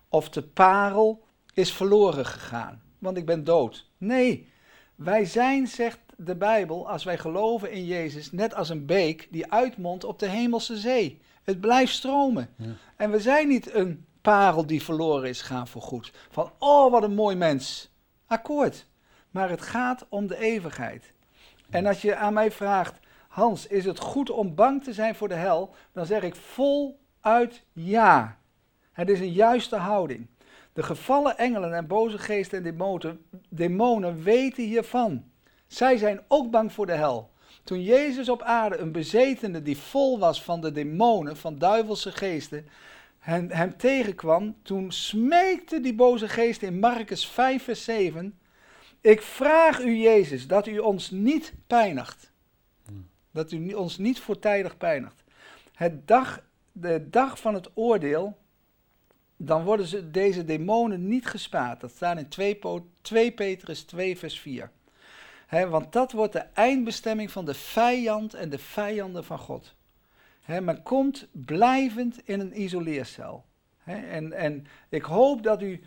Of 0.09 0.29
de 0.29 0.43
parel 0.43 1.25
is 1.55 1.73
verloren 1.73 2.27
gegaan, 2.27 2.83
want 2.99 3.17
ik 3.17 3.27
ben 3.27 3.45
dood. 3.45 3.89
Nee, 3.99 4.49
wij 4.95 5.25
zijn, 5.25 5.67
zegt 5.67 5.99
de 6.17 6.35
Bijbel, 6.35 6.89
als 6.89 7.05
wij 7.05 7.19
geloven 7.19 7.73
in 7.73 7.85
Jezus, 7.85 8.33
net 8.33 8.55
als 8.55 8.69
een 8.69 8.87
beek 8.87 9.29
die 9.31 9.53
uitmondt 9.53 10.05
op 10.05 10.19
de 10.19 10.29
hemelse 10.29 10.77
zee. 10.77 11.21
Het 11.43 11.61
blijft 11.61 11.93
stromen. 11.93 12.49
Ja. 12.57 12.67
En 12.97 13.11
we 13.11 13.21
zijn 13.21 13.49
niet 13.49 13.75
een 13.75 14.07
parel 14.21 14.67
die 14.67 14.83
verloren 14.83 15.29
is 15.29 15.43
gaan 15.43 15.69
voor 15.69 15.83
goed. 15.83 16.13
Van, 16.31 16.53
oh, 16.59 16.91
wat 16.91 17.03
een 17.03 17.15
mooi 17.15 17.37
mens. 17.37 17.91
Akkoord. 18.27 18.87
Maar 19.31 19.51
het 19.51 19.63
gaat 19.63 20.07
om 20.09 20.27
de 20.27 20.39
eeuwigheid. 20.39 21.13
En 21.73 21.87
als 21.87 22.03
je 22.03 22.17
aan 22.17 22.33
mij 22.33 22.51
vraagt, 22.51 22.99
Hans, 23.29 23.67
is 23.67 23.85
het 23.85 23.99
goed 23.99 24.31
om 24.31 24.55
bang 24.55 24.85
te 24.85 24.93
zijn 24.93 25.15
voor 25.15 25.29
de 25.29 25.35
hel? 25.35 25.75
Dan 25.93 26.07
zeg 26.07 26.23
ik 26.23 26.35
voluit 26.35 27.65
ja. 27.73 28.39
Het 28.93 29.09
is 29.09 29.21
een 29.21 29.33
juiste 29.33 29.77
houding. 29.77 30.27
De 30.73 30.83
gevallen 30.83 31.39
engelen 31.39 31.75
en 31.75 31.87
boze 31.87 32.19
geesten 32.19 32.59
en 32.59 32.65
demonen, 32.65 33.27
demonen 33.49 34.23
weten 34.23 34.65
hiervan. 34.65 35.25
Zij 35.67 35.97
zijn 35.97 36.21
ook 36.29 36.51
bang 36.51 36.73
voor 36.73 36.87
de 36.87 36.93
hel. 36.93 37.31
Toen 37.65 37.83
Jezus 37.83 38.29
op 38.29 38.43
aarde 38.43 38.77
een 38.77 38.93
bezetene 38.93 39.63
die 39.63 39.79
vol 39.79 40.19
was 40.19 40.43
van 40.43 40.61
de 40.61 40.73
demonen, 40.73 41.37
van 41.37 41.59
duivelse 41.59 42.13
geesten, 42.13 42.67
hem, 43.19 43.51
hem 43.51 43.77
tegenkwam, 43.77 44.57
toen 44.63 44.93
smeekte 44.93 45.81
die 45.81 45.95
boze 45.95 46.29
geest 46.29 46.63
in 46.63 46.79
Marcus 46.79 47.27
5 47.27 47.65
vers 47.65 47.85
7, 47.85 48.39
ik 49.03 49.23
vraag 49.23 49.81
u 49.81 49.97
Jezus 49.97 50.47
dat 50.47 50.67
u 50.67 50.79
ons 50.79 51.11
niet 51.11 51.55
pijnigt. 51.67 52.31
Dat 53.31 53.53
u 53.53 53.73
ons 53.73 53.99
niet 53.99 54.21
voortijdig 54.21 54.77
pijnigt. 54.77 55.25
Het 55.75 56.09
dag, 56.09 56.45
de 56.73 57.09
dag 57.11 57.39
van 57.39 57.55
het 57.55 57.71
oordeel, 57.75 58.39
dan 59.37 59.65
worden 59.65 59.87
ze, 59.87 60.11
deze 60.11 60.45
demonen 60.45 61.09
niet 61.09 61.27
gespaard. 61.27 61.81
Dat 61.81 61.91
staat 61.91 62.19
in 62.19 62.29
2, 62.29 62.59
2 63.01 63.33
Petrus 63.33 63.83
2 63.83 64.19
vers 64.19 64.41
4 64.41 64.71
want 65.61 65.93
dat 65.93 66.13
wordt 66.13 66.33
de 66.33 66.47
eindbestemming 66.53 67.31
van 67.31 67.45
de 67.45 67.55
vijand 67.55 68.35
en 68.35 68.49
de 68.49 68.59
vijanden 68.59 69.25
van 69.25 69.39
God. 69.39 69.75
He, 70.41 70.61
men 70.61 70.83
komt 70.83 71.29
blijvend 71.31 72.21
in 72.25 72.41
een 72.41 72.61
isoleercel. 72.61 73.45
en, 73.85 74.33
en 74.33 74.67
ik 74.89 75.03
hoop 75.03 75.43
dat 75.43 75.63
u 75.63 75.83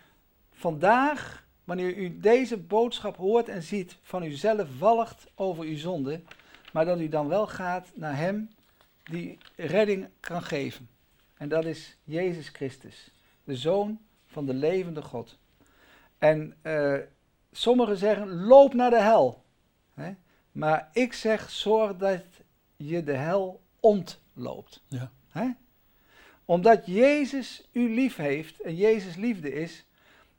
vandaag, 0.51 1.44
wanneer 1.65 1.97
u 1.97 2.19
deze 2.19 2.57
boodschap 2.57 3.15
hoort 3.15 3.49
en 3.49 3.63
ziet, 3.63 3.97
van 4.01 4.23
uzelf 4.23 4.79
walgt 4.79 5.25
over 5.35 5.63
uw 5.63 5.77
zonde, 5.77 6.21
maar 6.71 6.85
dat 6.85 6.99
u 6.99 7.09
dan 7.09 7.27
wel 7.27 7.47
gaat 7.47 7.91
naar 7.95 8.17
Hem 8.17 8.49
die 9.03 9.37
redding 9.55 10.07
kan 10.19 10.43
geven. 10.43 10.89
En 11.37 11.49
dat 11.49 11.65
is 11.65 11.97
Jezus 12.03 12.49
Christus, 12.49 13.11
de 13.43 13.55
Zoon 13.55 13.99
van 14.25 14.45
de 14.45 14.53
levende 14.53 15.01
God. 15.01 15.37
En 16.17 16.55
uh, 16.63 16.97
sommigen 17.51 17.97
zeggen, 17.97 18.43
loop 18.43 18.73
naar 18.73 18.89
de 18.89 19.01
hel. 19.01 19.43
Hè? 19.93 20.13
Maar 20.51 20.89
ik 20.93 21.13
zeg, 21.13 21.49
zorg 21.49 21.97
dat 21.97 22.23
je 22.75 23.03
de 23.03 23.13
hel 23.13 23.61
ontloopt. 23.79 24.83
Ja. 24.87 25.11
Hè? 25.29 25.49
Omdat 26.45 26.85
Jezus 26.85 27.67
u 27.71 27.93
lief 27.93 28.15
heeft 28.15 28.61
en 28.61 28.75
Jezus 28.75 29.15
liefde 29.15 29.53
is, 29.53 29.85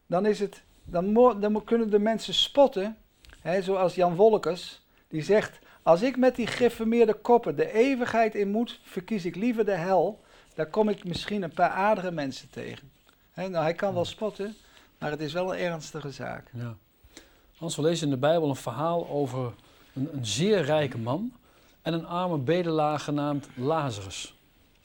dan, 0.07 0.27
is 0.27 0.39
het, 0.39 0.63
dan, 0.87 1.15
dan 1.41 1.65
kunnen 1.65 1.91
de 1.91 1.99
mensen 1.99 2.35
spotten, 2.35 2.97
hè, 3.41 3.63
zoals 3.63 3.95
Jan 3.95 4.15
Wolkers, 4.15 4.83
die 5.09 5.23
zegt, 5.23 5.59
als 5.83 6.03
ik 6.03 6.17
met 6.17 6.37
die 6.37 6.47
geformeerde 6.47 7.15
koppen 7.15 7.57
de 7.57 7.73
eeuwigheid 7.73 8.35
in 8.35 8.51
moet, 8.51 8.81
verkies 8.83 9.25
ik 9.25 9.37
liever 9.37 9.65
de 9.65 9.77
hel, 9.77 10.21
dan 10.55 10.71
kom 10.71 10.89
ik 10.89 11.05
misschien 11.05 11.43
een 11.43 11.55
paar 11.55 11.71
aardige 11.71 12.11
mensen 12.11 12.51
tegen. 12.51 12.91
Hè, 13.33 13.49
nou, 13.49 13.65
hij 13.65 13.75
kan 13.75 13.95
wel 13.95 14.05
spotten, 14.05 14.55
maar 14.99 15.11
het 15.11 15.21
is 15.21 15.33
wel 15.33 15.55
een 15.55 15.61
ernstige 15.61 16.11
zaak. 16.11 16.51
Ja. 16.53 16.77
Hans, 17.57 17.77
we 17.77 17.83
lezen 17.83 18.05
in 18.05 18.13
de 18.13 18.19
Bijbel 18.19 18.49
een 18.49 18.57
verhaal 18.57 19.09
over 19.09 19.53
een, 19.93 20.09
een 20.13 20.27
zeer 20.27 20.63
rijke 20.63 20.99
man 20.99 21.33
en 21.83 21.93
een 21.93 22.07
arme 22.07 22.39
bedelaar 22.39 22.99
genaamd 22.99 23.49
Lazarus. 23.55 24.39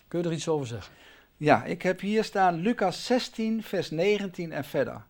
Kun 0.08 0.20
je 0.20 0.25
er 0.25 0.34
iets 0.34 0.48
over 0.48 0.67
zeggen? 0.67 0.93
Ja, 1.38 1.63
ik 1.63 1.81
heb 1.81 2.00
hier 2.00 2.24
staan 2.24 2.55
Lucas 2.55 3.05
16, 3.05 3.63
vers 3.63 3.89
19 3.89 4.51
en 4.51 4.63
verder. 4.63 5.03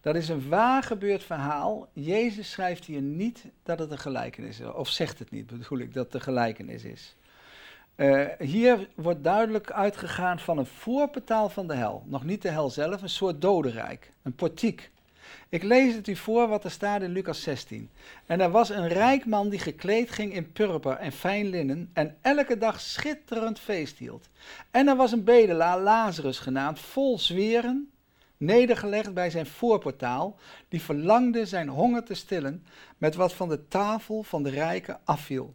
Dat 0.00 0.14
is 0.14 0.28
een 0.28 0.48
waar 0.48 0.82
gebeurd 0.82 1.24
verhaal. 1.24 1.88
Jezus 1.92 2.50
schrijft 2.50 2.84
hier 2.84 3.00
niet 3.00 3.44
dat 3.62 3.78
het 3.78 3.90
een 3.90 3.98
gelijkenis 3.98 4.60
is, 4.60 4.66
of 4.66 4.88
zegt 4.88 5.18
het 5.18 5.30
niet, 5.30 5.46
bedoel 5.46 5.78
ik, 5.78 5.94
dat 5.94 6.04
het 6.04 6.14
een 6.14 6.20
gelijkenis 6.20 6.84
is. 6.84 7.16
Uh, 7.96 8.26
hier 8.38 8.88
wordt 8.94 9.24
duidelijk 9.24 9.70
uitgegaan 9.70 10.38
van 10.38 10.58
een 10.58 10.66
voorportaal 10.66 11.48
van 11.48 11.66
de 11.66 11.74
hel. 11.74 12.02
Nog 12.06 12.24
niet 12.24 12.42
de 12.42 12.48
hel 12.48 12.70
zelf, 12.70 13.02
een 13.02 13.08
soort 13.08 13.40
dodenrijk, 13.40 14.12
een 14.22 14.34
portiek. 14.34 14.90
Ik 15.48 15.62
lees 15.62 15.94
het 15.94 16.08
u 16.08 16.16
voor 16.16 16.48
wat 16.48 16.64
er 16.64 16.70
staat 16.70 17.02
in 17.02 17.12
Lucas 17.12 17.42
16. 17.42 17.90
En 18.26 18.40
er 18.40 18.50
was 18.50 18.68
een 18.68 18.88
rijk 18.88 19.26
man 19.26 19.48
die 19.48 19.58
gekleed 19.58 20.10
ging 20.10 20.32
in 20.32 20.52
purper 20.52 20.96
en 20.96 21.12
fijn 21.12 21.48
linnen 21.48 21.90
en 21.92 22.16
elke 22.20 22.58
dag 22.58 22.80
schitterend 22.80 23.58
feest 23.58 23.98
hield. 23.98 24.28
En 24.70 24.88
er 24.88 24.96
was 24.96 25.12
een 25.12 25.24
bedelaar, 25.24 25.80
Lazarus 25.80 26.38
genaamd, 26.38 26.80
vol 26.80 27.18
zweren, 27.18 27.90
nedergelegd 28.38 29.14
bij 29.14 29.30
zijn 29.30 29.46
voorportaal, 29.46 30.36
die 30.68 30.82
verlangde 30.82 31.46
zijn 31.46 31.68
honger 31.68 32.04
te 32.04 32.14
stillen 32.14 32.66
met 32.98 33.14
wat 33.14 33.32
van 33.32 33.48
de 33.48 33.68
tafel 33.68 34.22
van 34.22 34.42
de 34.42 34.50
rijken 34.50 35.00
afviel. 35.04 35.54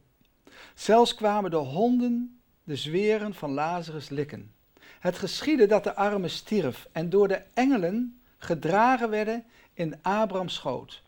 Zelfs 0.76 1.16
kwamen 1.16 1.52
de 1.52 1.58
honden 1.58 2.40
de 2.64 2.76
zweren 2.76 3.34
van 3.34 3.52
Lazarus 3.52 4.10
likken. 4.10 4.52
Het 5.00 5.18
geschiedde 5.18 5.66
dat 5.66 5.84
de 5.84 5.96
arme 5.96 6.28
stierf 6.28 6.88
en 6.92 7.10
door 7.10 7.28
de 7.28 7.42
engelen 7.54 8.22
gedragen 8.38 9.10
werden 9.10 9.44
in 9.74 9.96
Abrahams 10.02 10.54
schoot. 10.54 11.02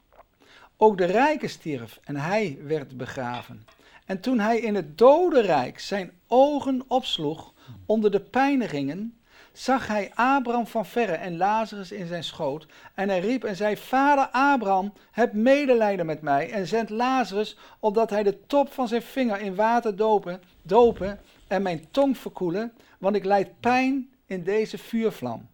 Ook 0.78 0.98
de 0.98 1.06
rijke 1.06 1.48
stierf 1.48 2.00
en 2.04 2.16
hij 2.16 2.58
werd 2.64 2.98
begraven. 2.98 3.66
En 4.06 4.20
toen 4.20 4.40
hij 4.40 4.60
in 4.60 4.76
het 4.76 4.98
dodenrijk 4.98 5.80
zijn 5.80 6.12
ogen 6.28 6.84
opsloeg 6.88 7.54
onder 7.86 8.12
de 8.12 8.20
pijnigingen, 8.20 9.18
zag 9.58 9.88
hij 9.88 10.12
Abraham 10.14 10.68
van 10.68 10.86
verre 10.86 11.14
en 11.14 11.38
Lazarus 11.38 11.92
in 11.92 12.08
zijn 12.08 12.24
schoot. 12.24 12.68
En 12.94 13.10
hij 13.10 13.20
riep 13.20 13.44
en 13.44 13.56
zei, 13.56 13.78
Vader 13.78 14.28
Abraham, 14.32 14.94
heb 15.12 15.34
medelijden 15.34 16.06
met 16.06 16.22
mij 16.22 16.52
en 16.52 16.68
zend 16.68 16.90
Lazarus, 16.90 17.58
opdat 17.80 18.10
hij 18.10 18.24
de 18.24 18.46
top 18.46 18.74
van 18.74 18.88
zijn 18.88 19.02
vinger 19.02 19.40
in 19.40 19.56
water 19.56 19.96
dopen, 19.96 20.42
dopen 20.62 21.20
en 21.48 21.62
mijn 21.62 21.86
tong 21.92 22.18
verkoelen, 22.18 22.74
want 22.98 23.16
ik 23.16 23.26
lijd 23.26 23.60
pijn 23.60 24.10
in 24.26 24.44
deze 24.44 24.78
vuurvlam. 24.78 25.48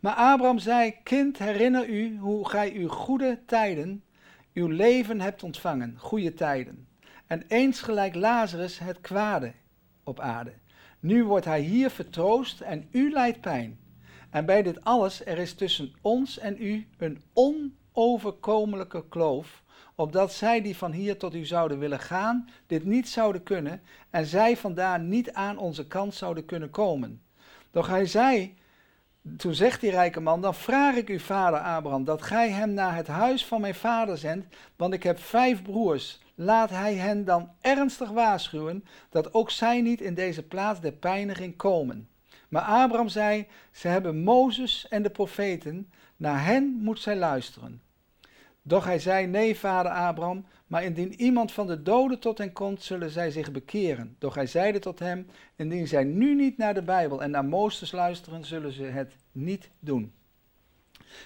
Maar 0.00 0.14
Abraham 0.14 0.58
zei: 0.58 0.94
Kind, 1.02 1.38
herinner 1.38 1.88
u 1.88 2.18
hoe 2.18 2.48
gij 2.48 2.72
uw 2.72 2.88
goede 2.88 3.38
tijden, 3.46 4.04
uw 4.54 4.66
leven 4.66 5.20
hebt 5.20 5.42
ontvangen, 5.42 5.94
goede 5.98 6.34
tijden. 6.34 6.88
En 7.26 7.44
eens 7.48 7.80
gelijk 7.80 8.14
Lazarus 8.14 8.78
het 8.78 9.00
kwade 9.00 9.52
op 10.04 10.20
aarde. 10.20 10.52
Nu 11.00 11.24
wordt 11.24 11.44
hij 11.44 11.60
hier 11.60 11.90
vertroost 11.90 12.60
en 12.60 12.88
u 12.90 13.10
lijdt 13.10 13.40
pijn. 13.40 13.78
En 14.30 14.46
bij 14.46 14.62
dit 14.62 14.84
alles, 14.84 15.24
er 15.24 15.38
is 15.38 15.54
tussen 15.54 15.94
ons 16.00 16.38
en 16.38 16.62
u 16.62 16.86
een 16.98 17.22
onoverkomelijke 17.32 19.08
kloof, 19.08 19.62
opdat 19.94 20.32
zij 20.32 20.62
die 20.62 20.76
van 20.76 20.92
hier 20.92 21.18
tot 21.18 21.34
u 21.34 21.44
zouden 21.44 21.78
willen 21.78 22.00
gaan, 22.00 22.48
dit 22.66 22.84
niet 22.84 23.08
zouden 23.08 23.42
kunnen, 23.42 23.82
en 24.10 24.26
zij 24.26 24.56
vandaar 24.56 25.00
niet 25.00 25.32
aan 25.32 25.58
onze 25.58 25.86
kant 25.86 26.14
zouden 26.14 26.44
kunnen 26.44 26.70
komen. 26.70 27.22
Doch 27.70 27.86
hij 27.86 28.06
zei, 28.06 28.54
toen 29.36 29.54
zegt 29.54 29.80
die 29.80 29.90
rijke 29.90 30.20
man, 30.20 30.40
dan 30.40 30.54
vraag 30.54 30.96
ik 30.96 31.08
u, 31.08 31.20
vader 31.20 31.60
Abraham, 31.60 32.04
dat 32.04 32.22
gij 32.22 32.50
hem 32.50 32.72
naar 32.72 32.94
het 32.94 33.06
huis 33.06 33.46
van 33.46 33.60
mijn 33.60 33.74
vader 33.74 34.18
zendt, 34.18 34.56
want 34.76 34.92
ik 34.92 35.02
heb 35.02 35.18
vijf 35.18 35.62
broers. 35.62 36.20
Laat 36.38 36.70
hij 36.70 36.94
hen 36.94 37.24
dan 37.24 37.50
ernstig 37.60 38.10
waarschuwen, 38.10 38.84
dat 39.10 39.34
ook 39.34 39.50
zij 39.50 39.80
niet 39.80 40.00
in 40.00 40.14
deze 40.14 40.42
plaats 40.42 40.80
der 40.80 40.92
pijniging 40.92 41.56
komen. 41.56 42.08
Maar 42.48 42.62
Abraham 42.62 43.08
zei, 43.08 43.46
ze 43.72 43.88
hebben 43.88 44.22
Mozes 44.22 44.88
en 44.88 45.02
de 45.02 45.10
profeten, 45.10 45.90
naar 46.16 46.44
hen 46.44 46.78
moet 46.80 47.00
zij 47.00 47.16
luisteren. 47.16 47.82
Doch 48.62 48.84
hij 48.84 48.98
zei, 48.98 49.26
nee, 49.26 49.58
vader 49.58 49.92
Abraham, 49.92 50.46
maar 50.66 50.84
indien 50.84 51.20
iemand 51.20 51.52
van 51.52 51.66
de 51.66 51.82
doden 51.82 52.18
tot 52.18 52.38
hen 52.38 52.52
komt, 52.52 52.82
zullen 52.82 53.10
zij 53.10 53.30
zich 53.30 53.52
bekeren. 53.52 54.16
Doch 54.18 54.34
hij 54.34 54.46
zeide 54.46 54.78
tot 54.78 54.98
hem, 54.98 55.26
indien 55.56 55.88
zij 55.88 56.04
nu 56.04 56.34
niet 56.34 56.56
naar 56.56 56.74
de 56.74 56.82
Bijbel 56.82 57.22
en 57.22 57.30
naar 57.30 57.44
Mozes 57.44 57.92
luisteren, 57.92 58.44
zullen 58.44 58.72
ze 58.72 58.82
het 58.82 59.16
niet 59.32 59.70
doen. 59.78 60.12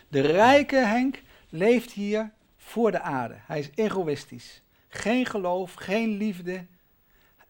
De 0.09 0.21
rijke 0.21 0.77
Henk 0.77 1.23
leeft 1.49 1.93
hier 1.93 2.31
voor 2.57 2.91
de 2.91 3.01
aarde. 3.01 3.35
Hij 3.39 3.59
is 3.59 3.71
egoïstisch. 3.75 4.63
Geen 4.93 5.27
geloof, 5.27 5.75
geen 5.75 6.17
liefde. 6.17 6.67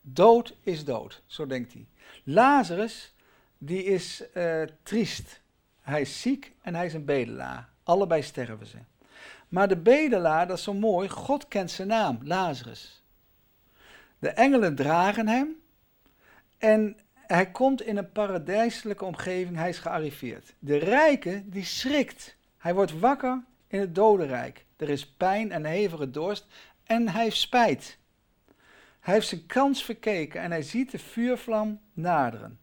Dood 0.01 0.57
is 0.63 0.85
dood, 0.85 1.23
zo 1.27 1.47
denkt 1.47 1.73
hij. 1.73 1.87
Lazarus, 2.25 3.15
die 3.59 3.85
is 3.85 4.23
uh, 4.35 4.63
triest. 4.83 5.41
Hij 5.81 6.01
is 6.01 6.21
ziek 6.21 6.53
en 6.63 6.75
hij 6.75 6.87
is 6.87 6.95
een 6.95 7.05
bedelaar. 7.05 7.69
Allebei 7.83 8.23
sterven 8.23 8.67
ze. 8.67 8.79
Maar 9.49 9.69
de 9.69 9.77
bedelaar, 9.77 10.47
dat 10.47 10.59
is 10.59 10.65
zo 10.65 10.75
mooi, 10.75 11.09
God 11.09 11.49
kent 11.49 11.71
zijn 11.71 11.89
naam, 11.89 12.19
Lazarus. 12.23 13.03
De 14.19 14.29
engelen 14.29 14.75
dragen 14.75 15.29
hem 15.29 15.57
en 16.59 16.97
hij 17.13 17.51
komt 17.51 17.83
in 17.83 17.97
een 17.97 18.13
paradijselijke 18.13 19.05
omgeving, 19.05 19.57
hij 19.57 19.69
is 19.69 19.79
gearriveerd. 19.79 20.55
De 20.59 20.77
rijke, 20.77 21.43
die 21.47 21.65
schrikt. 21.65 22.37
Hij 22.59 22.75
wordt 22.75 22.99
wakker 22.99 23.43
in 23.67 23.81
het 23.81 23.95
dodenrijk. 23.95 24.65
Er 24.77 24.89
is 24.89 25.07
pijn 25.07 25.53
en 25.53 25.65
hevige 25.65 26.11
dorst 26.11 26.47
en 26.91 27.09
hij 27.09 27.23
heeft 27.23 27.37
spijt. 27.37 27.99
Hij 29.01 29.15
heeft 29.15 29.29
zijn 29.29 29.47
kans 29.47 29.85
verkeken 29.85 30.41
en 30.41 30.51
hij 30.51 30.63
ziet 30.63 30.91
de 30.91 30.99
vuurvlam 30.99 31.81
naderen. 31.93 32.59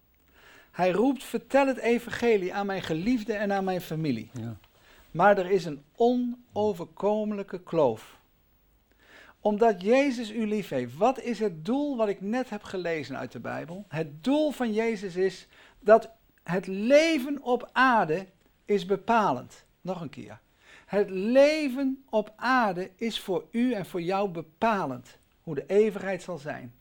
Hij 0.71 0.91
roept, 0.91 1.23
vertel 1.23 1.67
het 1.67 1.77
evangelie 1.77 2.53
aan 2.53 2.65
mijn 2.65 2.81
geliefde 2.81 3.33
en 3.33 3.51
aan 3.51 3.63
mijn 3.63 3.81
familie. 3.81 4.29
Ja. 4.33 4.57
Maar 5.11 5.37
er 5.37 5.51
is 5.51 5.65
een 5.65 5.83
onoverkomelijke 5.95 7.63
kloof. 7.63 8.19
Omdat 9.39 9.81
Jezus 9.81 10.31
u 10.31 10.47
lief 10.47 10.69
heeft. 10.69 10.95
Wat 10.95 11.19
is 11.19 11.39
het 11.39 11.65
doel 11.65 11.97
wat 11.97 12.07
ik 12.07 12.21
net 12.21 12.49
heb 12.49 12.63
gelezen 12.63 13.17
uit 13.17 13.31
de 13.31 13.39
Bijbel? 13.39 13.85
Het 13.87 14.23
doel 14.23 14.51
van 14.51 14.73
Jezus 14.73 15.15
is 15.15 15.47
dat 15.79 16.09
het 16.43 16.67
leven 16.67 17.41
op 17.41 17.69
aarde 17.71 18.27
is 18.65 18.85
bepalend. 18.85 19.65
Nog 19.81 20.01
een 20.01 20.09
keer. 20.09 20.39
Het 20.87 21.09
leven 21.09 22.03
op 22.09 22.33
aarde 22.35 22.91
is 22.95 23.19
voor 23.19 23.45
u 23.51 23.73
en 23.73 23.85
voor 23.85 24.01
jou 24.01 24.29
bepalend. 24.29 25.17
Hoe 25.41 25.55
de 25.55 25.63
eeuwigheid 25.67 26.23
zal 26.23 26.37
zijn. 26.37 26.73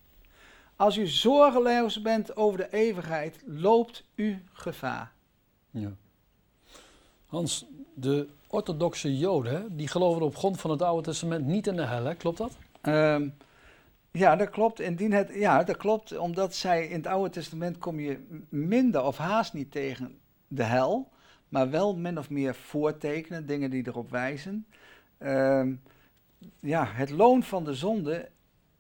Als 0.77 0.97
u 0.97 1.07
zorgeloos 1.07 2.03
bent 2.03 2.37
over 2.37 2.59
de 2.59 2.73
eeuwigheid, 2.73 3.43
loopt 3.47 4.05
u 4.15 4.45
gevaar. 4.53 5.13
Ja. 5.71 5.93
Hans, 7.27 7.67
de 7.95 8.29
orthodoxe 8.47 9.17
Joden, 9.17 9.77
die 9.77 9.89
geloven 9.89 10.23
op 10.23 10.37
grond 10.37 10.61
van 10.61 10.71
het 10.71 10.83
Oude 10.83 11.03
Testament 11.03 11.47
niet 11.47 11.67
in 11.67 11.77
de 11.77 11.87
hel, 11.87 12.05
hè? 12.05 12.15
klopt 12.15 12.39
dat? 12.39 12.57
Ehm, 12.81 13.29
ja, 14.11 14.37
dat 14.37 14.51
klopt. 14.51 14.81
Indien 14.81 15.13
het, 15.13 15.31
ja, 15.35 15.65
dat 15.65 15.77
klopt. 15.77 16.19
Omdat 16.19 16.55
zij 16.55 16.87
in 16.87 16.97
het 16.97 17.07
Oude 17.07 17.31
Testament 17.31 17.79
kom 17.79 18.01
je 18.01 18.43
minder 18.49 19.05
of 19.05 19.17
haast 19.17 19.53
niet 19.53 19.71
tegen 19.71 20.19
de 20.49 20.63
hel, 20.63 21.09
maar 21.49 21.71
wel 21.71 21.97
min 21.97 22.19
of 22.19 22.31
meer 22.31 22.55
voortekenen, 22.55 23.47
dingen 23.47 23.71
die 23.71 23.87
erop 23.87 24.11
wijzen. 24.11 24.67
Ehm, 25.19 25.75
ja, 26.61 26.87
het 26.87 27.11
loon 27.11 27.43
van 27.43 27.65
de 27.65 27.75
zonde 27.75 28.29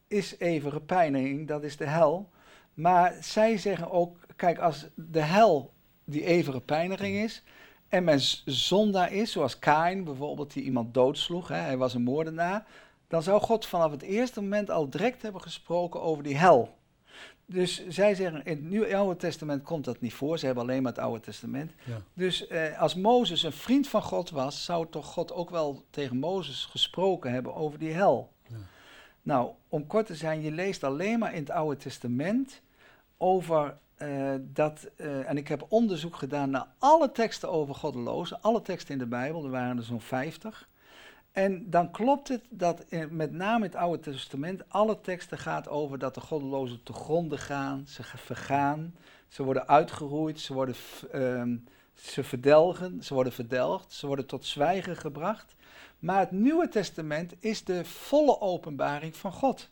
is 0.09 0.39
eeuwige 0.39 0.81
pijniging, 0.81 1.49
dat 1.49 1.63
is 1.63 1.77
de 1.77 1.87
hel. 1.87 2.31
Maar 2.75 3.17
zij 3.21 3.59
zeggen 3.59 3.91
ook, 3.91 4.17
kijk, 4.37 4.59
als 4.59 4.89
de 4.95 5.21
hel 5.21 5.73
die 6.05 6.25
eeuwige 6.25 6.61
pijniging 6.61 7.17
is, 7.17 7.43
en 7.89 8.05
men 8.05 8.21
zondaar 8.45 9.13
is, 9.13 9.33
zoals 9.33 9.59
Kain 9.59 10.05
bijvoorbeeld, 10.05 10.53
die 10.53 10.63
iemand 10.63 10.95
doodsloeg, 10.95 11.49
hè, 11.49 11.57
hij 11.57 11.77
was 11.77 11.95
een 11.95 12.03
moordenaar, 12.03 12.67
dan 13.09 13.23
zou 13.23 13.41
God 13.41 13.67
vanaf 13.67 13.91
het 13.91 14.03
eerste 14.03 14.41
moment 14.41 14.71
al 14.71 14.91
direct 14.91 15.23
hebben 15.23 15.41
gesproken 15.41 16.03
over 16.03 16.23
die 16.23 16.37
hel. 16.37 16.77
Dus 17.47 17.87
zij 17.89 18.15
zeggen, 18.15 18.45
in 18.45 18.57
het 18.57 18.65
Nieuwe 18.65 18.97
Oude 18.97 19.17
Testament 19.17 19.63
komt 19.63 19.85
dat 19.85 20.01
niet 20.01 20.15
voor, 20.15 20.39
ze 20.39 20.47
hebben 20.47 20.65
alleen 20.65 20.83
maar 20.83 20.93
het 20.93 21.01
Oude 21.01 21.21
Testament. 21.21 21.73
Ja. 21.85 22.03
Dus 22.15 22.47
eh, 22.47 22.81
als 22.81 22.95
Mozes 22.95 23.43
een 23.43 23.53
vriend 23.53 23.89
van 23.89 24.03
God 24.03 24.31
was, 24.31 24.65
zou 24.65 24.87
toch 24.91 25.07
God 25.07 25.33
ook 25.33 25.51
wel 25.51 25.85
tegen 25.91 26.17
Mozes 26.17 26.65
gesproken 26.65 27.33
hebben 27.33 27.55
over 27.55 27.79
die 27.79 27.93
hel. 27.93 28.33
Ja. 28.49 28.57
Nou, 29.23 29.51
om 29.69 29.87
kort 29.87 30.07
te 30.07 30.15
zijn, 30.15 30.43
je 30.43 30.51
leest 30.51 30.85
alleen 30.85 31.19
maar 31.19 31.35
in 31.35 31.41
het 31.41 31.51
Oude 31.51 31.77
Testament 31.77 32.63
over 33.17 33.77
eh, 33.97 34.35
dat, 34.41 34.89
eh, 34.97 35.29
en 35.29 35.37
ik 35.37 35.49
heb 35.49 35.67
onderzoek 35.69 36.17
gedaan 36.17 36.51
naar 36.51 36.67
alle 36.79 37.13
teksten 37.13 37.51
over 37.51 37.75
goddelozen, 37.75 38.41
alle 38.41 38.63
teksten 38.63 38.93
in 38.93 38.99
de 38.99 39.07
Bijbel, 39.07 39.45
er 39.45 39.51
waren 39.51 39.77
er 39.77 39.83
zo'n 39.83 40.01
50. 40.01 40.69
En 41.37 41.71
dan 41.71 41.91
klopt 41.91 42.29
het 42.29 42.43
dat 42.51 42.85
met 43.11 43.33
name 43.33 43.65
het 43.65 43.75
Oude 43.75 44.03
Testament 44.03 44.63
alle 44.69 45.01
teksten 45.01 45.39
gaat 45.39 45.69
over 45.69 45.99
dat 45.99 46.15
de 46.15 46.21
goddelozen 46.21 46.83
te 46.83 46.93
gronden 46.93 47.39
gaan, 47.39 47.85
ze 47.87 48.03
vergaan, 48.03 48.95
ze 49.29 49.43
worden 49.43 49.69
uitgeroeid, 49.69 50.41
ze 50.41 50.55
worden 50.55 50.75
ehm, 51.13 51.57
ze 51.95 52.25
verdelgen, 52.25 53.03
ze 53.03 53.15
worden 53.15 53.33
verdelgd, 53.33 53.93
ze 53.93 54.07
worden 54.07 54.27
tot 54.27 54.45
zwijgen 54.45 54.97
gebracht. 54.97 55.55
Maar 55.99 56.19
het 56.19 56.31
Nieuwe 56.31 56.69
Testament 56.69 57.35
is 57.41 57.65
de 57.65 57.85
volle 57.85 58.41
openbaring 58.41 59.17
van 59.17 59.33
God. 59.33 59.71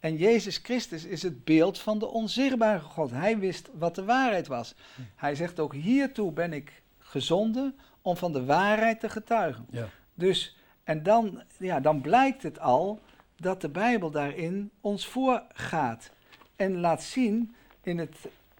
En 0.00 0.16
Jezus 0.16 0.56
Christus 0.56 1.04
is 1.04 1.22
het 1.22 1.44
beeld 1.44 1.78
van 1.78 1.98
de 1.98 2.06
onzichtbare 2.06 2.80
God. 2.80 3.10
Hij 3.10 3.38
wist 3.38 3.70
wat 3.72 3.94
de 3.94 4.04
waarheid 4.04 4.46
was. 4.46 4.74
Hij 5.16 5.34
zegt 5.34 5.60
ook: 5.60 5.74
Hiertoe 5.74 6.32
ben 6.32 6.52
ik 6.52 6.82
gezonden 6.98 7.78
om 8.02 8.16
van 8.16 8.32
de 8.32 8.44
waarheid 8.44 9.00
te 9.00 9.08
getuigen. 9.08 9.66
Ja. 9.70 9.88
Dus, 10.14 10.58
en 10.90 11.02
dan, 11.02 11.42
ja, 11.58 11.80
dan 11.80 12.00
blijkt 12.00 12.42
het 12.42 12.60
al 12.60 13.00
dat 13.36 13.60
de 13.60 13.68
Bijbel 13.68 14.10
daarin 14.10 14.70
ons 14.80 15.06
voorgaat. 15.06 16.10
En 16.56 16.80
laat 16.80 17.02
zien 17.02 17.54
in 17.82 17.98
het 17.98 18.16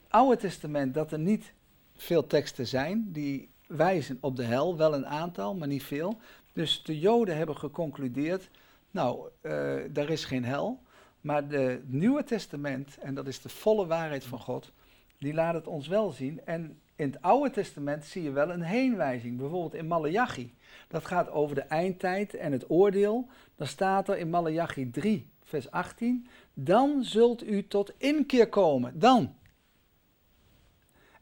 Oude 0.08 0.36
Testament 0.36 0.94
dat 0.94 1.12
er 1.12 1.18
niet 1.18 1.52
veel 1.96 2.26
teksten 2.26 2.66
zijn 2.66 3.12
die 3.12 3.48
wijzen 3.66 4.18
op 4.20 4.36
de 4.36 4.42
hel. 4.42 4.76
Wel 4.76 4.94
een 4.94 5.06
aantal, 5.06 5.54
maar 5.54 5.68
niet 5.68 5.82
veel. 5.82 6.18
Dus 6.52 6.82
de 6.82 6.98
Joden 6.98 7.36
hebben 7.36 7.56
geconcludeerd, 7.56 8.50
nou, 8.90 9.28
eh 9.40 9.76
daar 9.90 10.08
is 10.08 10.24
geen 10.24 10.44
hel. 10.44 10.80
Maar 11.20 11.42
het 11.48 11.92
Nieuwe 11.92 12.24
Testament, 12.24 12.98
en 12.98 13.14
dat 13.14 13.26
is 13.26 13.40
de 13.40 13.48
volle 13.48 13.86
waarheid 13.86 14.24
van 14.24 14.38
God, 14.38 14.72
die 15.18 15.34
laat 15.34 15.54
het 15.54 15.66
ons 15.66 15.88
wel 15.88 16.10
zien. 16.10 16.44
En 16.44 16.80
in 17.00 17.10
het 17.10 17.22
Oude 17.22 17.50
Testament 17.50 18.04
zie 18.04 18.22
je 18.22 18.30
wel 18.30 18.50
een 18.50 18.62
heenwijzing. 18.62 19.36
Bijvoorbeeld 19.38 19.74
in 19.74 19.86
Malachi. 19.86 20.54
Dat 20.88 21.06
gaat 21.06 21.30
over 21.30 21.54
de 21.54 21.60
eindtijd 21.60 22.34
en 22.34 22.52
het 22.52 22.70
oordeel. 22.70 23.28
Dan 23.56 23.66
staat 23.66 24.08
er 24.08 24.18
in 24.18 24.30
Malachi 24.30 24.90
3, 24.90 25.28
vers 25.44 25.70
18. 25.70 26.26
Dan 26.54 27.04
zult 27.04 27.46
u 27.46 27.66
tot 27.66 27.92
inkeer 27.96 28.48
komen. 28.48 28.98
Dan. 28.98 29.34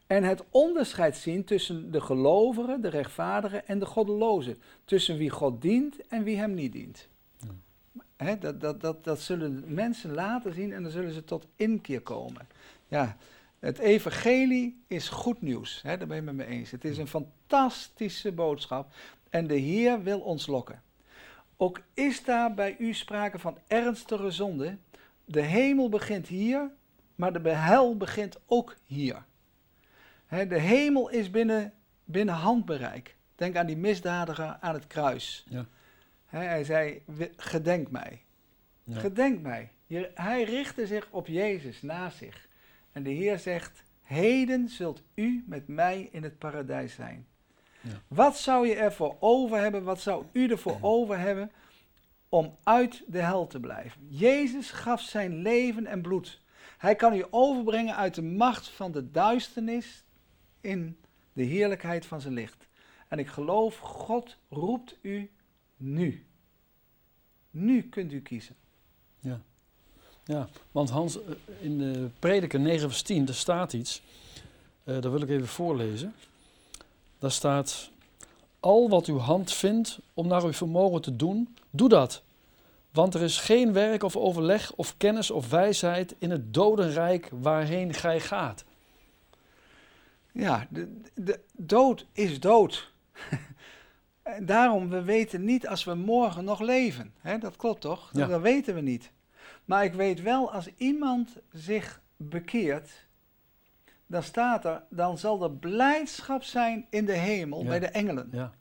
En 0.07 0.23
het 0.23 0.43
onderscheid 0.49 1.17
zien 1.17 1.43
tussen 1.43 1.91
de 1.91 2.01
gelovigen, 2.01 2.81
de 2.81 2.89
rechtvaardigen 2.89 3.67
en 3.67 3.79
de 3.79 3.85
goddelozen. 3.85 4.57
Tussen 4.85 5.17
wie 5.17 5.29
God 5.29 5.61
dient 5.61 6.07
en 6.07 6.23
wie 6.23 6.37
hem 6.37 6.53
niet 6.53 6.71
dient. 6.71 7.07
Dat, 8.39 8.61
dat, 8.61 8.81
dat, 8.81 9.03
dat 9.03 9.19
zullen 9.19 9.63
mensen 9.67 10.13
laten 10.13 10.53
zien 10.53 10.73
en 10.73 10.83
dan 10.83 10.91
zullen 10.91 11.13
ze 11.13 11.23
tot 11.23 11.47
inkeer 11.55 12.01
komen. 12.01 12.47
Ja, 12.87 13.17
het 13.59 13.77
evangelie 13.77 14.83
is 14.87 15.09
goed 15.09 15.41
nieuws. 15.41 15.81
Hè, 15.81 15.97
daar 15.97 16.07
ben 16.07 16.21
je 16.21 16.27
het 16.27 16.35
met 16.35 16.47
me 16.47 16.53
eens. 16.53 16.71
Het 16.71 16.85
is 16.85 16.97
een 16.97 17.07
fantastische 17.07 18.31
boodschap 18.31 18.93
en 19.29 19.47
de 19.47 19.55
Heer 19.57 20.03
wil 20.03 20.19
ons 20.19 20.47
lokken. 20.47 20.81
Ook 21.57 21.81
is 21.93 22.23
daar 22.23 22.53
bij 22.53 22.75
u 22.79 22.93
sprake 22.93 23.39
van 23.39 23.57
ernstige 23.67 24.31
zonde. 24.31 24.77
De 25.25 25.41
hemel 25.41 25.89
begint 25.89 26.27
hier, 26.27 26.71
maar 27.15 27.41
de 27.43 27.49
hel 27.49 27.97
begint 27.97 28.39
ook 28.45 28.75
hier. 28.85 29.25
Hè, 30.25 30.47
de 30.47 30.59
hemel 30.59 31.09
is 31.09 31.29
binnen, 31.29 31.73
binnen 32.05 32.35
handbereik. 32.35 33.15
Denk 33.35 33.55
aan 33.55 33.65
die 33.65 33.77
misdadiger 33.77 34.57
aan 34.59 34.73
het 34.73 34.87
kruis. 34.87 35.45
Ja. 35.49 35.65
Hè, 36.25 36.39
hij 36.39 36.63
zei, 36.63 37.01
"We- 37.05 37.31
gedenk 37.37 37.91
mij. 37.91 38.21
Ja. 38.83 38.99
Gedenk 38.99 39.41
mij. 39.41 39.71
Je- 39.85 40.11
hij 40.13 40.43
richtte 40.43 40.87
zich 40.87 41.07
op 41.09 41.27
Jezus 41.27 41.81
naast 41.81 42.17
zich. 42.17 42.47
En 42.99 43.05
de 43.05 43.11
Heer 43.11 43.39
zegt, 43.39 43.83
heden 44.01 44.69
zult 44.69 45.03
u 45.15 45.43
met 45.47 45.67
mij 45.67 46.09
in 46.11 46.23
het 46.23 46.37
paradijs 46.37 46.93
zijn. 46.93 47.27
Ja. 47.81 48.01
Wat 48.07 48.37
zou 48.37 48.67
je 48.67 48.75
ervoor 48.75 49.17
over 49.19 49.57
hebben, 49.57 49.83
wat 49.83 50.01
zou 50.01 50.25
u 50.31 50.47
ervoor 50.47 50.77
over 50.81 51.19
hebben 51.19 51.51
om 52.29 52.57
uit 52.63 53.03
de 53.07 53.21
hel 53.21 53.47
te 53.47 53.59
blijven? 53.59 54.07
Jezus 54.07 54.71
gaf 54.71 55.01
zijn 55.01 55.41
leven 55.41 55.85
en 55.85 56.01
bloed. 56.01 56.41
Hij 56.77 56.95
kan 56.95 57.13
u 57.13 57.25
overbrengen 57.29 57.95
uit 57.95 58.15
de 58.15 58.21
macht 58.21 58.69
van 58.69 58.91
de 58.91 59.11
duisternis 59.11 60.05
in 60.61 60.99
de 61.33 61.43
heerlijkheid 61.43 62.05
van 62.05 62.21
zijn 62.21 62.33
licht. 62.33 62.67
En 63.07 63.19
ik 63.19 63.27
geloof, 63.27 63.77
God 63.77 64.37
roept 64.49 64.97
u 65.01 65.31
nu. 65.77 66.25
Nu 67.49 67.81
kunt 67.81 68.13
u 68.13 68.21
kiezen. 68.21 68.55
Ja. 69.19 69.41
Ja, 70.29 70.49
want 70.71 70.89
Hans, 70.89 71.17
eh, 71.17 71.31
in 71.59 71.77
de 71.77 72.09
prediker 72.19 72.59
9 72.59 72.89
vers 72.89 73.01
10, 73.01 73.25
daar 73.25 73.35
staat 73.35 73.73
iets. 73.73 74.01
Eh 74.83 75.01
dat 75.01 75.11
wil 75.11 75.21
ik 75.21 75.29
even 75.29 75.47
voorlezen. 75.47 76.15
Daar 77.19 77.31
staat, 77.31 77.89
al 78.59 78.89
wat 78.89 79.05
uw 79.05 79.17
hand 79.17 79.53
vindt 79.53 79.99
om 80.13 80.27
naar 80.27 80.43
uw 80.43 80.53
vermogen 80.53 81.01
te 81.01 81.15
doen, 81.15 81.55
doe 81.69 81.89
dat. 81.89 82.21
Want 82.91 83.13
er 83.13 83.21
is 83.21 83.39
geen 83.39 83.73
werk 83.73 84.03
of 84.03 84.15
overleg 84.15 84.73
of 84.73 84.97
kennis 84.97 85.31
of 85.31 85.49
wijsheid 85.49 86.15
in 86.17 86.31
het 86.31 86.53
dodenrijk 86.53 87.29
waarheen 87.41 87.93
gij 87.93 88.19
gaat. 88.19 88.65
Ja, 90.31 90.67
de, 90.69 91.01
de 91.15 91.39
dood 91.51 92.05
is 92.11 92.39
dood. 92.39 92.91
En 94.21 94.45
Daarom, 94.45 94.89
we 94.89 95.01
weten 95.01 95.45
niet 95.45 95.67
als 95.67 95.83
we 95.83 95.93
morgen 95.93 96.43
nog 96.43 96.59
leven. 96.59 97.13
Hè, 97.19 97.37
dat 97.37 97.55
klopt 97.55 97.81
toch? 97.81 98.09
Ja. 98.13 98.27
Dat 98.27 98.41
weten 98.41 98.75
we 98.75 98.81
niet. 98.81 99.11
Maar 99.69 99.83
ik 99.83 99.93
weet 99.93 100.21
wel, 100.21 100.51
als 100.51 100.69
iemand 100.77 101.37
zich 101.51 102.01
bekeert, 102.17 102.89
dan 104.07 104.23
staat 104.23 104.65
er, 104.65 104.83
dan 104.89 105.17
zal 105.17 105.43
er 105.43 105.51
blijdschap 105.51 106.43
zijn 106.43 106.85
in 106.89 107.05
de 107.05 107.13
hemel 107.13 107.61
Ja. 107.63 107.67
bij 107.67 107.79
de 107.79 107.87
engelen. 107.87 108.29
Ja, 108.31 108.53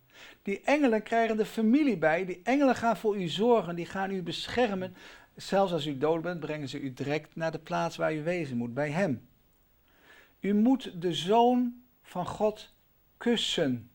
Die 0.43 0.61
engelen 0.61 1.03
krijgen 1.03 1.37
de 1.37 1.45
familie 1.45 1.97
bij, 1.99 2.25
die 2.25 2.41
engelen 2.43 2.75
gaan 2.75 2.97
voor 2.97 3.17
u 3.21 3.29
zorgen, 3.29 3.77
die 3.77 3.87
gaan 3.87 4.11
u 4.11 4.23
beschermen. 4.23 4.95
zelfs 5.37 5.73
als 5.73 5.87
u 5.87 5.99
dood 5.99 6.23
bent, 6.23 6.41
brengen 6.41 6.69
ze 6.69 6.81
u 6.81 6.93
direct 6.93 7.37
naar 7.37 7.53
de 7.53 7.59
plaats 7.59 7.97
waar 7.97 8.15
u 8.15 8.23
wezen 8.23 8.57
moet, 8.57 8.75
bij 8.75 8.91
Hem. 8.91 9.29
U 10.41 10.55
moet 10.55 11.01
de 11.03 11.13
Zoon 11.15 11.83
van 12.03 12.27
God 12.27 12.73
kussen. 13.17 13.91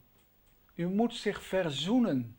U 0.76 0.88
moet 0.88 1.16
zich 1.16 1.44
verzoenen. 1.44 2.36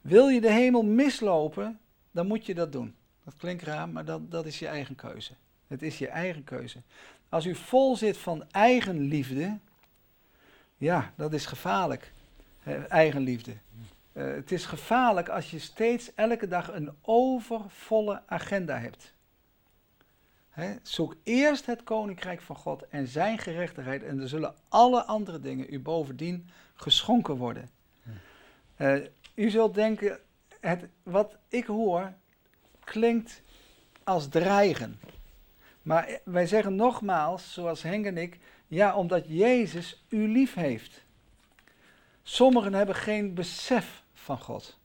Wil 0.00 0.28
je 0.28 0.40
de 0.40 0.52
hemel 0.52 0.82
mislopen, 0.82 1.78
dan 2.10 2.26
moet 2.26 2.46
je 2.46 2.54
dat 2.54 2.72
doen. 2.72 2.94
Dat 3.24 3.36
klinkt 3.36 3.62
raar, 3.62 3.88
maar 3.88 4.04
dat, 4.04 4.30
dat 4.30 4.46
is 4.46 4.58
je 4.58 4.66
eigen 4.66 4.94
keuze. 4.94 5.32
Het 5.66 5.82
is 5.82 5.98
je 5.98 6.08
eigen 6.08 6.44
keuze. 6.44 6.82
Als 7.28 7.46
u 7.46 7.54
vol 7.54 7.96
zit 7.96 8.16
van 8.16 8.50
eigenliefde, 8.50 9.58
ja, 10.76 11.12
dat 11.16 11.32
is 11.32 11.46
gevaarlijk. 11.46 12.12
eigenliefde. 12.88 13.52
Uh, 14.12 14.34
het 14.34 14.52
is 14.52 14.64
gevaarlijk 14.64 15.28
als 15.28 15.50
je 15.50 15.58
steeds 15.58 16.14
elke 16.14 16.48
dag 16.48 16.72
een 16.72 16.90
overvolle 17.02 18.22
agenda 18.26 18.78
hebt. 18.78 19.12
zoek 20.82 21.16
eerst 21.22 21.66
het 21.66 21.82
koninkrijk 21.82 22.40
van 22.40 22.56
God 22.56 22.88
en 22.88 23.06
zijn 23.06 23.38
gerechtigheid 23.38 24.02
en 24.02 24.18
dan 24.18 24.28
zullen 24.28 24.54
alle 24.68 25.04
andere 25.04 25.40
dingen 25.40 25.72
u 25.72 25.80
bovendien 25.80 26.48
geschonken 26.74 27.36
worden. 27.36 27.70
Uh, 28.76 28.96
u 29.34 29.50
zult 29.50 29.74
denken, 29.74 30.18
het, 30.60 30.88
wat 31.02 31.36
ik 31.48 31.66
hoor 31.66 32.12
klinkt 32.84 33.42
als 34.04 34.28
dreigen. 34.28 35.00
Maar 35.82 36.20
wij 36.24 36.46
zeggen 36.46 36.74
nogmaals, 36.74 37.52
zoals 37.52 37.82
Henk 37.82 38.06
en 38.06 38.18
ik, 38.18 38.38
ja, 38.66 38.96
omdat 38.96 39.24
Jezus 39.26 40.04
u 40.08 40.28
lief 40.28 40.54
heeft. 40.54 41.04
Sommigen 42.22 42.74
hebben 42.74 42.94
geen 42.94 43.34
besef 43.34 44.02
van 44.12 44.38
God. 44.38 44.78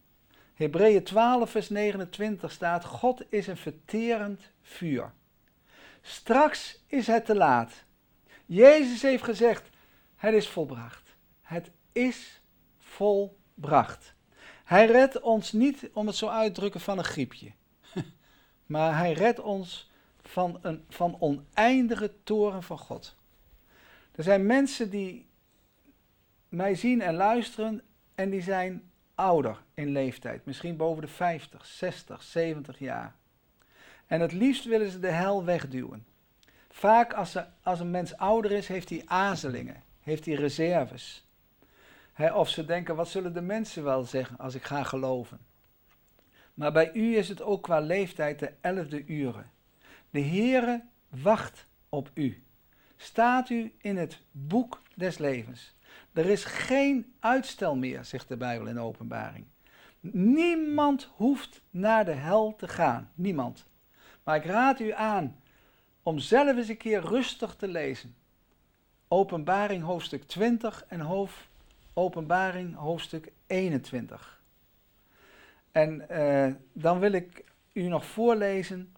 Hebreeën 0.54 1.04
12, 1.04 1.50
vers 1.50 1.70
29 1.70 2.52
staat: 2.52 2.86
God 2.86 3.24
is 3.30 3.48
een 3.48 3.58
verterend 3.58 4.42
vuur. 4.62 5.12
Straks 6.02 6.80
is 6.88 7.08
het 7.08 7.26
te 7.26 7.36
laat. 7.36 7.84
Jezus 8.46 9.02
heeft 9.02 9.24
gezegd: 9.24 9.70
Het 10.16 10.34
is 10.34 10.48
volbracht. 10.48 11.16
Het 11.42 11.72
is 11.92 12.42
volbracht. 12.80 14.13
Hij 14.74 14.86
redt 14.86 15.20
ons 15.20 15.52
niet, 15.52 15.90
om 15.94 16.08
het 16.08 16.16
zo 16.16 16.28
uit 16.28 16.54
te 16.54 16.60
drukken, 16.60 16.82
van 16.82 16.98
een 16.98 17.04
griepje. 17.04 17.52
maar 18.66 18.98
hij 18.98 19.14
redt 19.14 19.40
ons 19.40 19.92
van 20.22 20.60
een 20.62 20.86
van 20.90 21.16
oneindige 21.20 22.12
toren 22.24 22.64
van 22.64 22.78
God. 22.78 23.16
Er 24.12 24.24
zijn 24.24 24.46
mensen 24.46 24.90
die 24.90 25.26
mij 26.50 26.76
zien 26.76 27.02
en 27.02 27.14
luisteren 27.14 27.82
en 28.16 28.30
die 28.30 28.42
zijn 28.42 28.92
ouder 29.16 29.64
in 29.74 29.90
leeftijd, 29.90 30.46
misschien 30.46 30.78
boven 30.78 31.02
de 31.02 31.08
50, 31.08 31.66
60, 31.66 32.24
70 32.24 32.80
jaar. 32.80 33.16
En 34.08 34.22
het 34.22 34.32
liefst 34.32 34.66
willen 34.66 34.92
ze 34.92 35.00
de 35.00 35.12
hel 35.12 35.44
wegduwen. 35.44 36.06
Vaak 36.70 37.14
als, 37.14 37.32
ze, 37.32 37.46
als 37.64 37.80
een 37.80 37.92
mens 37.92 38.18
ouder 38.18 38.52
is, 38.52 38.68
heeft 38.68 38.90
hij 38.90 39.02
azelingen, 39.06 39.84
heeft 40.00 40.26
hij 40.26 40.36
reserves. 40.36 41.23
Of 42.18 42.50
ze 42.50 42.66
denken, 42.66 42.96
wat 42.96 43.10
zullen 43.10 43.34
de 43.34 43.42
mensen 43.42 43.84
wel 43.84 44.04
zeggen 44.04 44.38
als 44.38 44.56
ik 44.56 44.64
ga 44.64 44.84
geloven? 44.84 45.40
Maar 46.54 46.72
bij 46.72 46.94
u 46.94 47.18
is 47.18 47.30
het 47.30 47.42
ook 47.42 47.64
qua 47.64 47.80
leeftijd 47.80 48.40
de 48.40 48.54
elfde 48.62 49.06
uren. 49.06 49.52
De 50.10 50.22
Heere 50.22 50.84
wacht 51.10 51.66
op 51.90 52.12
u. 52.14 52.44
Staat 52.98 53.50
u 53.50 53.74
in 53.78 53.98
het 53.98 54.22
boek 54.32 54.82
des 54.96 55.18
levens. 55.18 55.76
Er 56.14 56.26
is 56.26 56.44
geen 56.44 57.14
uitstel 57.20 57.76
meer, 57.76 58.06
zegt 58.06 58.28
de 58.28 58.38
Bijbel 58.38 58.68
in 58.68 58.80
openbaring. 58.80 59.46
Niemand 60.12 61.10
hoeft 61.16 61.62
naar 61.70 62.06
de 62.06 62.12
hel 62.12 62.56
te 62.56 62.68
gaan. 62.68 63.12
Niemand. 63.16 63.66
Maar 64.24 64.36
ik 64.36 64.46
raad 64.46 64.80
u 64.80 64.92
aan 64.92 65.42
om 66.04 66.20
zelf 66.20 66.58
eens 66.58 66.68
een 66.68 66.78
keer 66.78 67.02
rustig 67.02 67.56
te 67.56 67.68
lezen. 67.68 68.16
Openbaring 69.08 69.84
hoofdstuk 69.84 70.24
20 70.24 70.86
en 70.88 71.00
hoofd, 71.00 71.48
openbaring 71.94 72.76
hoofdstuk 72.76 73.32
21. 73.48 74.42
En 75.72 76.06
uh, 76.12 76.54
dan 76.74 77.00
wil 77.00 77.12
ik 77.12 77.44
u 77.74 77.82
nog 77.82 78.06
voorlezen 78.06 78.94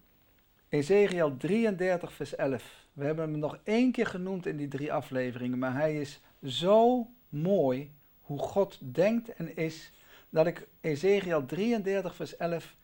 Ezekiel 0.68 1.36
33, 1.36 2.12
vers 2.12 2.34
11. 2.34 2.86
We 2.92 3.04
hebben 3.04 3.30
hem 3.30 3.38
nog 3.38 3.58
één 3.64 3.92
keer 3.92 4.06
genoemd 4.06 4.46
in 4.46 4.56
die 4.56 4.68
drie 4.68 4.92
afleveringen, 4.92 5.58
maar 5.58 5.74
hij 5.74 6.00
is 6.00 6.20
zo 6.42 7.06
mooi 7.28 7.90
hoe 8.20 8.38
God 8.38 8.78
denkt 8.94 9.34
en 9.34 9.56
is, 9.56 9.92
dat 10.28 10.46
ik 10.46 10.68
Ezekiel 10.80 11.46
33, 11.46 12.14
vers 12.14 12.36
11 12.36 12.76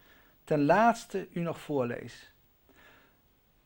ten 0.44 0.64
laatste 0.64 1.28
u 1.32 1.40
nog 1.40 1.60
voorlees. 1.60 2.32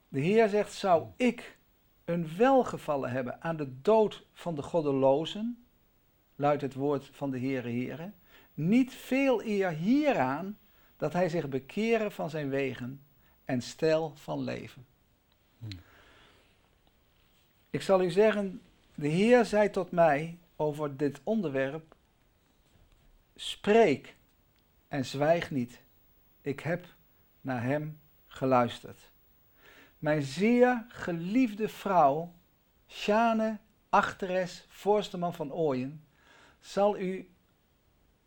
De 0.09 0.21
Heer 0.21 0.49
zegt, 0.49 0.73
zou 0.73 1.07
ik 1.17 1.59
een 2.05 2.37
welgevallen 2.37 3.11
hebben 3.11 3.43
aan 3.43 3.57
de 3.57 3.81
dood 3.81 4.27
van 4.33 4.55
de 4.55 4.63
goddelozen, 4.63 5.66
luidt 6.37 6.63
het 6.63 6.75
woord 6.75 7.11
van 7.13 7.31
de 7.31 7.39
Heere 7.39 7.69
Heere, 7.69 8.13
niet 8.55 8.93
veel 8.93 9.45
eer 9.45 9.71
hieraan 9.71 10.59
dat 10.97 11.13
hij 11.13 11.29
zich 11.29 11.49
bekeren 11.49 12.13
van 12.13 12.31
zijn 12.31 12.49
wegen 12.49 13.01
en 13.45 13.63
stijl 13.63 14.13
van 14.15 14.41
leven. 14.43 14.87
Ik 17.71 17.83
zal 17.83 18.03
u 18.03 18.11
zeggen, 18.11 18.61
de 18.95 19.09
Heer 19.09 19.45
zei 19.45 19.71
tot 19.71 19.91
mij 19.91 20.39
over 20.57 20.97
dit 20.97 21.21
onderwerp, 21.23 21.95
spreek 23.35 24.17
en 24.89 25.05
zwijg 25.05 25.51
niet. 25.51 25.81
Ik 26.41 26.61
heb 26.61 26.87
naar 27.41 27.63
hem 27.63 27.99
geluisterd. 28.27 29.11
Mijn 29.99 30.23
zeer 30.23 30.85
geliefde 30.89 31.69
vrouw, 31.69 32.33
Sjane 32.89 33.59
Achteres, 33.89 34.65
voorsteman 34.69 35.35
van 35.35 35.53
Ooyen, 35.53 36.06
zal 36.67 36.99
u 36.99 37.31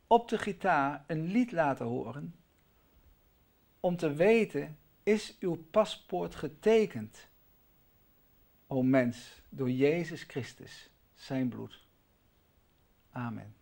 op 0.07 0.29
de 0.29 0.37
gitaar 0.37 1.03
een 1.07 1.23
lied 1.23 1.51
laten 1.51 1.85
horen 1.85 2.35
om 3.79 3.97
te 3.97 4.13
weten 4.13 4.77
is 5.03 5.37
uw 5.39 5.55
paspoort 5.71 6.35
getekend, 6.35 7.27
o 8.67 8.81
mens, 8.81 9.41
door 9.49 9.71
Jezus 9.71 10.23
Christus, 10.23 10.89
zijn 11.13 11.49
bloed. 11.49 11.87
Amen. 13.11 13.58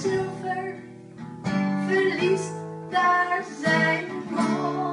Zilver 0.00 0.74
verliest 1.86 2.52
daar 2.90 3.44
zijn 3.62 4.06
mooi. 4.30 4.89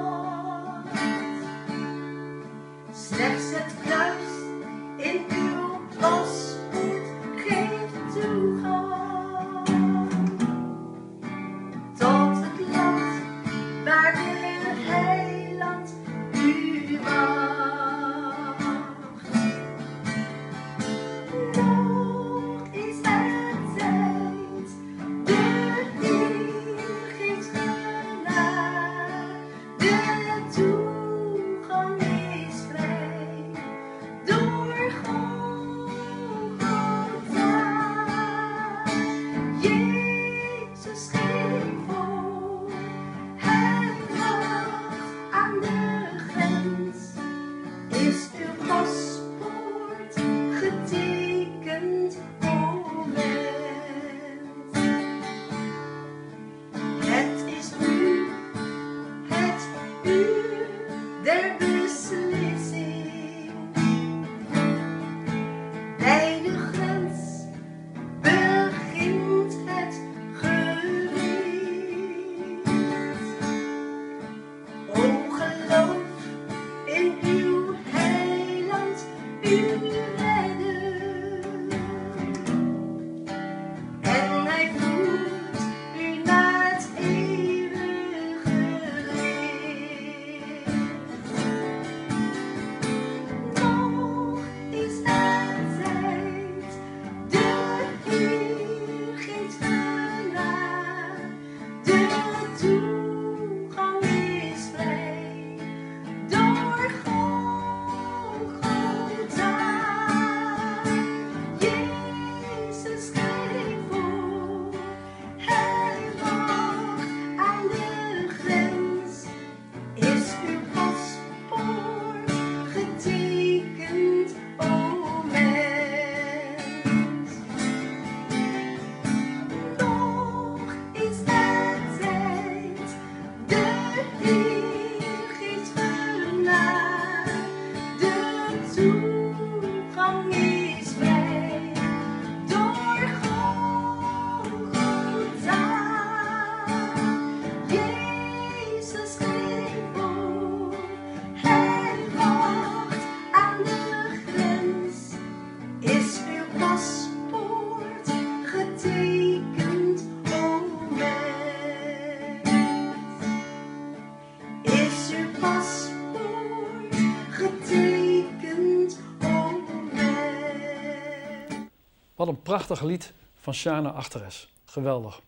Wat 172.27 172.35
een 172.35 172.41
prachtig 172.41 172.81
lied 172.81 173.13
van 173.35 173.53
Shana 173.53 173.91
Achteres. 173.91 174.53
Geweldig. 174.65 175.21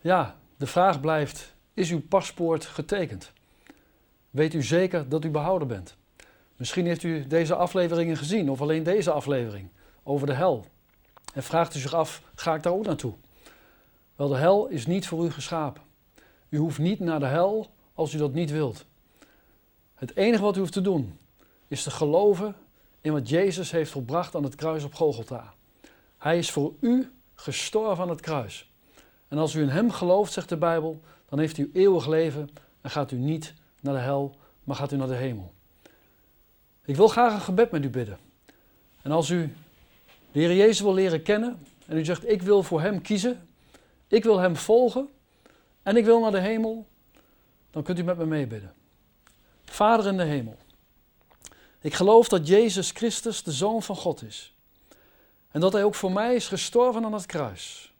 Ja, 0.00 0.36
de 0.56 0.66
vraag 0.66 1.00
blijft: 1.00 1.54
is 1.74 1.90
uw 1.90 2.02
paspoort 2.08 2.64
getekend? 2.64 3.32
Weet 4.30 4.54
u 4.54 4.62
zeker 4.62 5.08
dat 5.08 5.24
u 5.24 5.30
behouden 5.30 5.68
bent? 5.68 5.96
Misschien 6.56 6.86
heeft 6.86 7.02
u 7.02 7.26
deze 7.26 7.54
afleveringen 7.54 8.16
gezien 8.16 8.50
of 8.50 8.60
alleen 8.60 8.82
deze 8.82 9.10
aflevering 9.10 9.68
over 10.02 10.26
de 10.26 10.32
hel. 10.32 10.64
En 11.34 11.42
vraagt 11.42 11.74
u 11.74 11.78
zich 11.78 11.94
af: 11.94 12.22
ga 12.34 12.54
ik 12.54 12.62
daar 12.62 12.72
ook 12.72 12.86
naartoe? 12.86 13.14
Wel, 14.16 14.28
de 14.28 14.36
hel 14.36 14.66
is 14.66 14.86
niet 14.86 15.06
voor 15.06 15.24
u 15.24 15.30
geschapen. 15.30 15.82
U 16.48 16.58
hoeft 16.58 16.78
niet 16.78 17.00
naar 17.00 17.20
de 17.20 17.26
hel 17.26 17.70
als 17.94 18.14
u 18.14 18.18
dat 18.18 18.32
niet 18.32 18.50
wilt. 18.50 18.84
Het 19.94 20.16
enige 20.16 20.42
wat 20.42 20.56
u 20.56 20.58
hoeft 20.58 20.72
te 20.72 20.80
doen 20.80 21.18
is 21.68 21.82
te 21.82 21.90
geloven 21.90 22.56
in 23.00 23.12
wat 23.12 23.28
Jezus 23.28 23.70
heeft 23.70 23.90
volbracht 23.90 24.34
aan 24.34 24.44
het 24.44 24.54
kruis 24.54 24.84
op 24.84 24.94
Golgotha. 24.94 25.53
Hij 26.24 26.38
is 26.38 26.50
voor 26.50 26.74
u 26.80 27.12
gestorven 27.34 28.04
aan 28.04 28.10
het 28.10 28.20
kruis. 28.20 28.70
En 29.28 29.38
als 29.38 29.54
u 29.54 29.62
in 29.62 29.68
Hem 29.68 29.90
gelooft, 29.90 30.32
zegt 30.32 30.48
de 30.48 30.56
Bijbel, 30.56 31.00
dan 31.28 31.38
heeft 31.38 31.58
u 31.58 31.70
eeuwig 31.72 32.06
leven 32.06 32.50
en 32.80 32.90
gaat 32.90 33.10
u 33.10 33.16
niet 33.16 33.54
naar 33.80 33.94
de 33.94 34.00
hel, 34.00 34.36
maar 34.62 34.76
gaat 34.76 34.92
u 34.92 34.96
naar 34.96 35.08
de 35.08 35.14
hemel. 35.14 35.52
Ik 36.84 36.96
wil 36.96 37.08
graag 37.08 37.32
een 37.32 37.40
gebed 37.40 37.70
met 37.70 37.84
u 37.84 37.90
bidden. 37.90 38.18
En 39.02 39.10
als 39.10 39.30
u 39.30 39.54
de 40.32 40.38
Heer 40.38 40.54
Jezus 40.54 40.80
wil 40.80 40.94
leren 40.94 41.22
kennen 41.22 41.66
en 41.86 41.96
u 41.96 42.04
zegt, 42.04 42.28
ik 42.28 42.42
wil 42.42 42.62
voor 42.62 42.80
Hem 42.80 43.02
kiezen, 43.02 43.48
ik 44.08 44.24
wil 44.24 44.38
Hem 44.38 44.56
volgen 44.56 45.08
en 45.82 45.96
ik 45.96 46.04
wil 46.04 46.20
naar 46.20 46.32
de 46.32 46.40
hemel, 46.40 46.86
dan 47.70 47.82
kunt 47.82 47.98
u 47.98 48.02
met 48.02 48.18
me 48.18 48.26
meebidden. 48.26 48.74
Vader 49.64 50.06
in 50.06 50.16
de 50.16 50.24
hemel, 50.24 50.56
ik 51.80 51.94
geloof 51.94 52.28
dat 52.28 52.48
Jezus 52.48 52.90
Christus 52.90 53.42
de 53.42 53.52
Zoon 53.52 53.82
van 53.82 53.96
God 53.96 54.22
is. 54.22 54.53
En 55.54 55.60
dat 55.60 55.72
Hij 55.72 55.84
ook 55.84 55.94
voor 55.94 56.12
mij 56.12 56.34
is 56.34 56.48
gestorven 56.48 57.04
aan 57.04 57.12
het 57.12 57.26
kruis. 57.26 57.92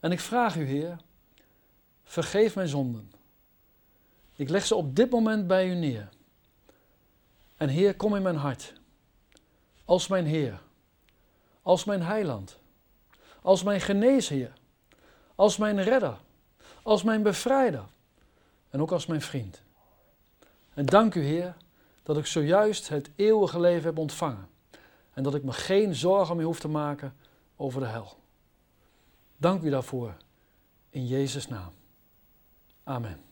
En 0.00 0.12
ik 0.12 0.20
vraag 0.20 0.56
u, 0.56 0.64
Heer, 0.64 0.96
vergeef 2.04 2.54
mijn 2.54 2.68
zonden. 2.68 3.12
Ik 4.36 4.48
leg 4.48 4.66
ze 4.66 4.74
op 4.74 4.96
dit 4.96 5.10
moment 5.10 5.46
bij 5.46 5.68
u 5.68 5.74
neer. 5.74 6.08
En 7.56 7.68
Heer, 7.68 7.96
kom 7.96 8.16
in 8.16 8.22
mijn 8.22 8.36
hart. 8.36 8.72
Als 9.84 10.08
mijn 10.08 10.26
Heer. 10.26 10.60
Als 11.62 11.84
mijn 11.84 12.02
heiland. 12.02 12.58
Als 13.42 13.62
mijn 13.62 13.80
geneesheer. 13.80 14.52
Als 15.34 15.56
mijn 15.56 15.82
redder. 15.82 16.18
Als 16.82 17.02
mijn 17.02 17.22
bevrijder. 17.22 17.84
En 18.68 18.80
ook 18.80 18.92
als 18.92 19.06
mijn 19.06 19.22
vriend. 19.22 19.62
En 20.74 20.86
dank 20.86 21.14
u, 21.14 21.22
Heer, 21.22 21.56
dat 22.02 22.18
ik 22.18 22.26
zojuist 22.26 22.88
het 22.88 23.10
eeuwige 23.16 23.60
leven 23.60 23.84
heb 23.84 23.98
ontvangen 23.98 24.49
en 25.12 25.22
dat 25.22 25.34
ik 25.34 25.42
me 25.42 25.52
geen 25.52 25.94
zorgen 25.94 26.36
meer 26.36 26.46
hoef 26.46 26.60
te 26.60 26.68
maken 26.68 27.16
over 27.56 27.80
de 27.80 27.86
hel. 27.86 28.18
Dank 29.36 29.62
u 29.62 29.70
daarvoor 29.70 30.16
in 30.90 31.06
Jezus' 31.06 31.48
naam. 31.48 31.72
Amen. 32.84 33.29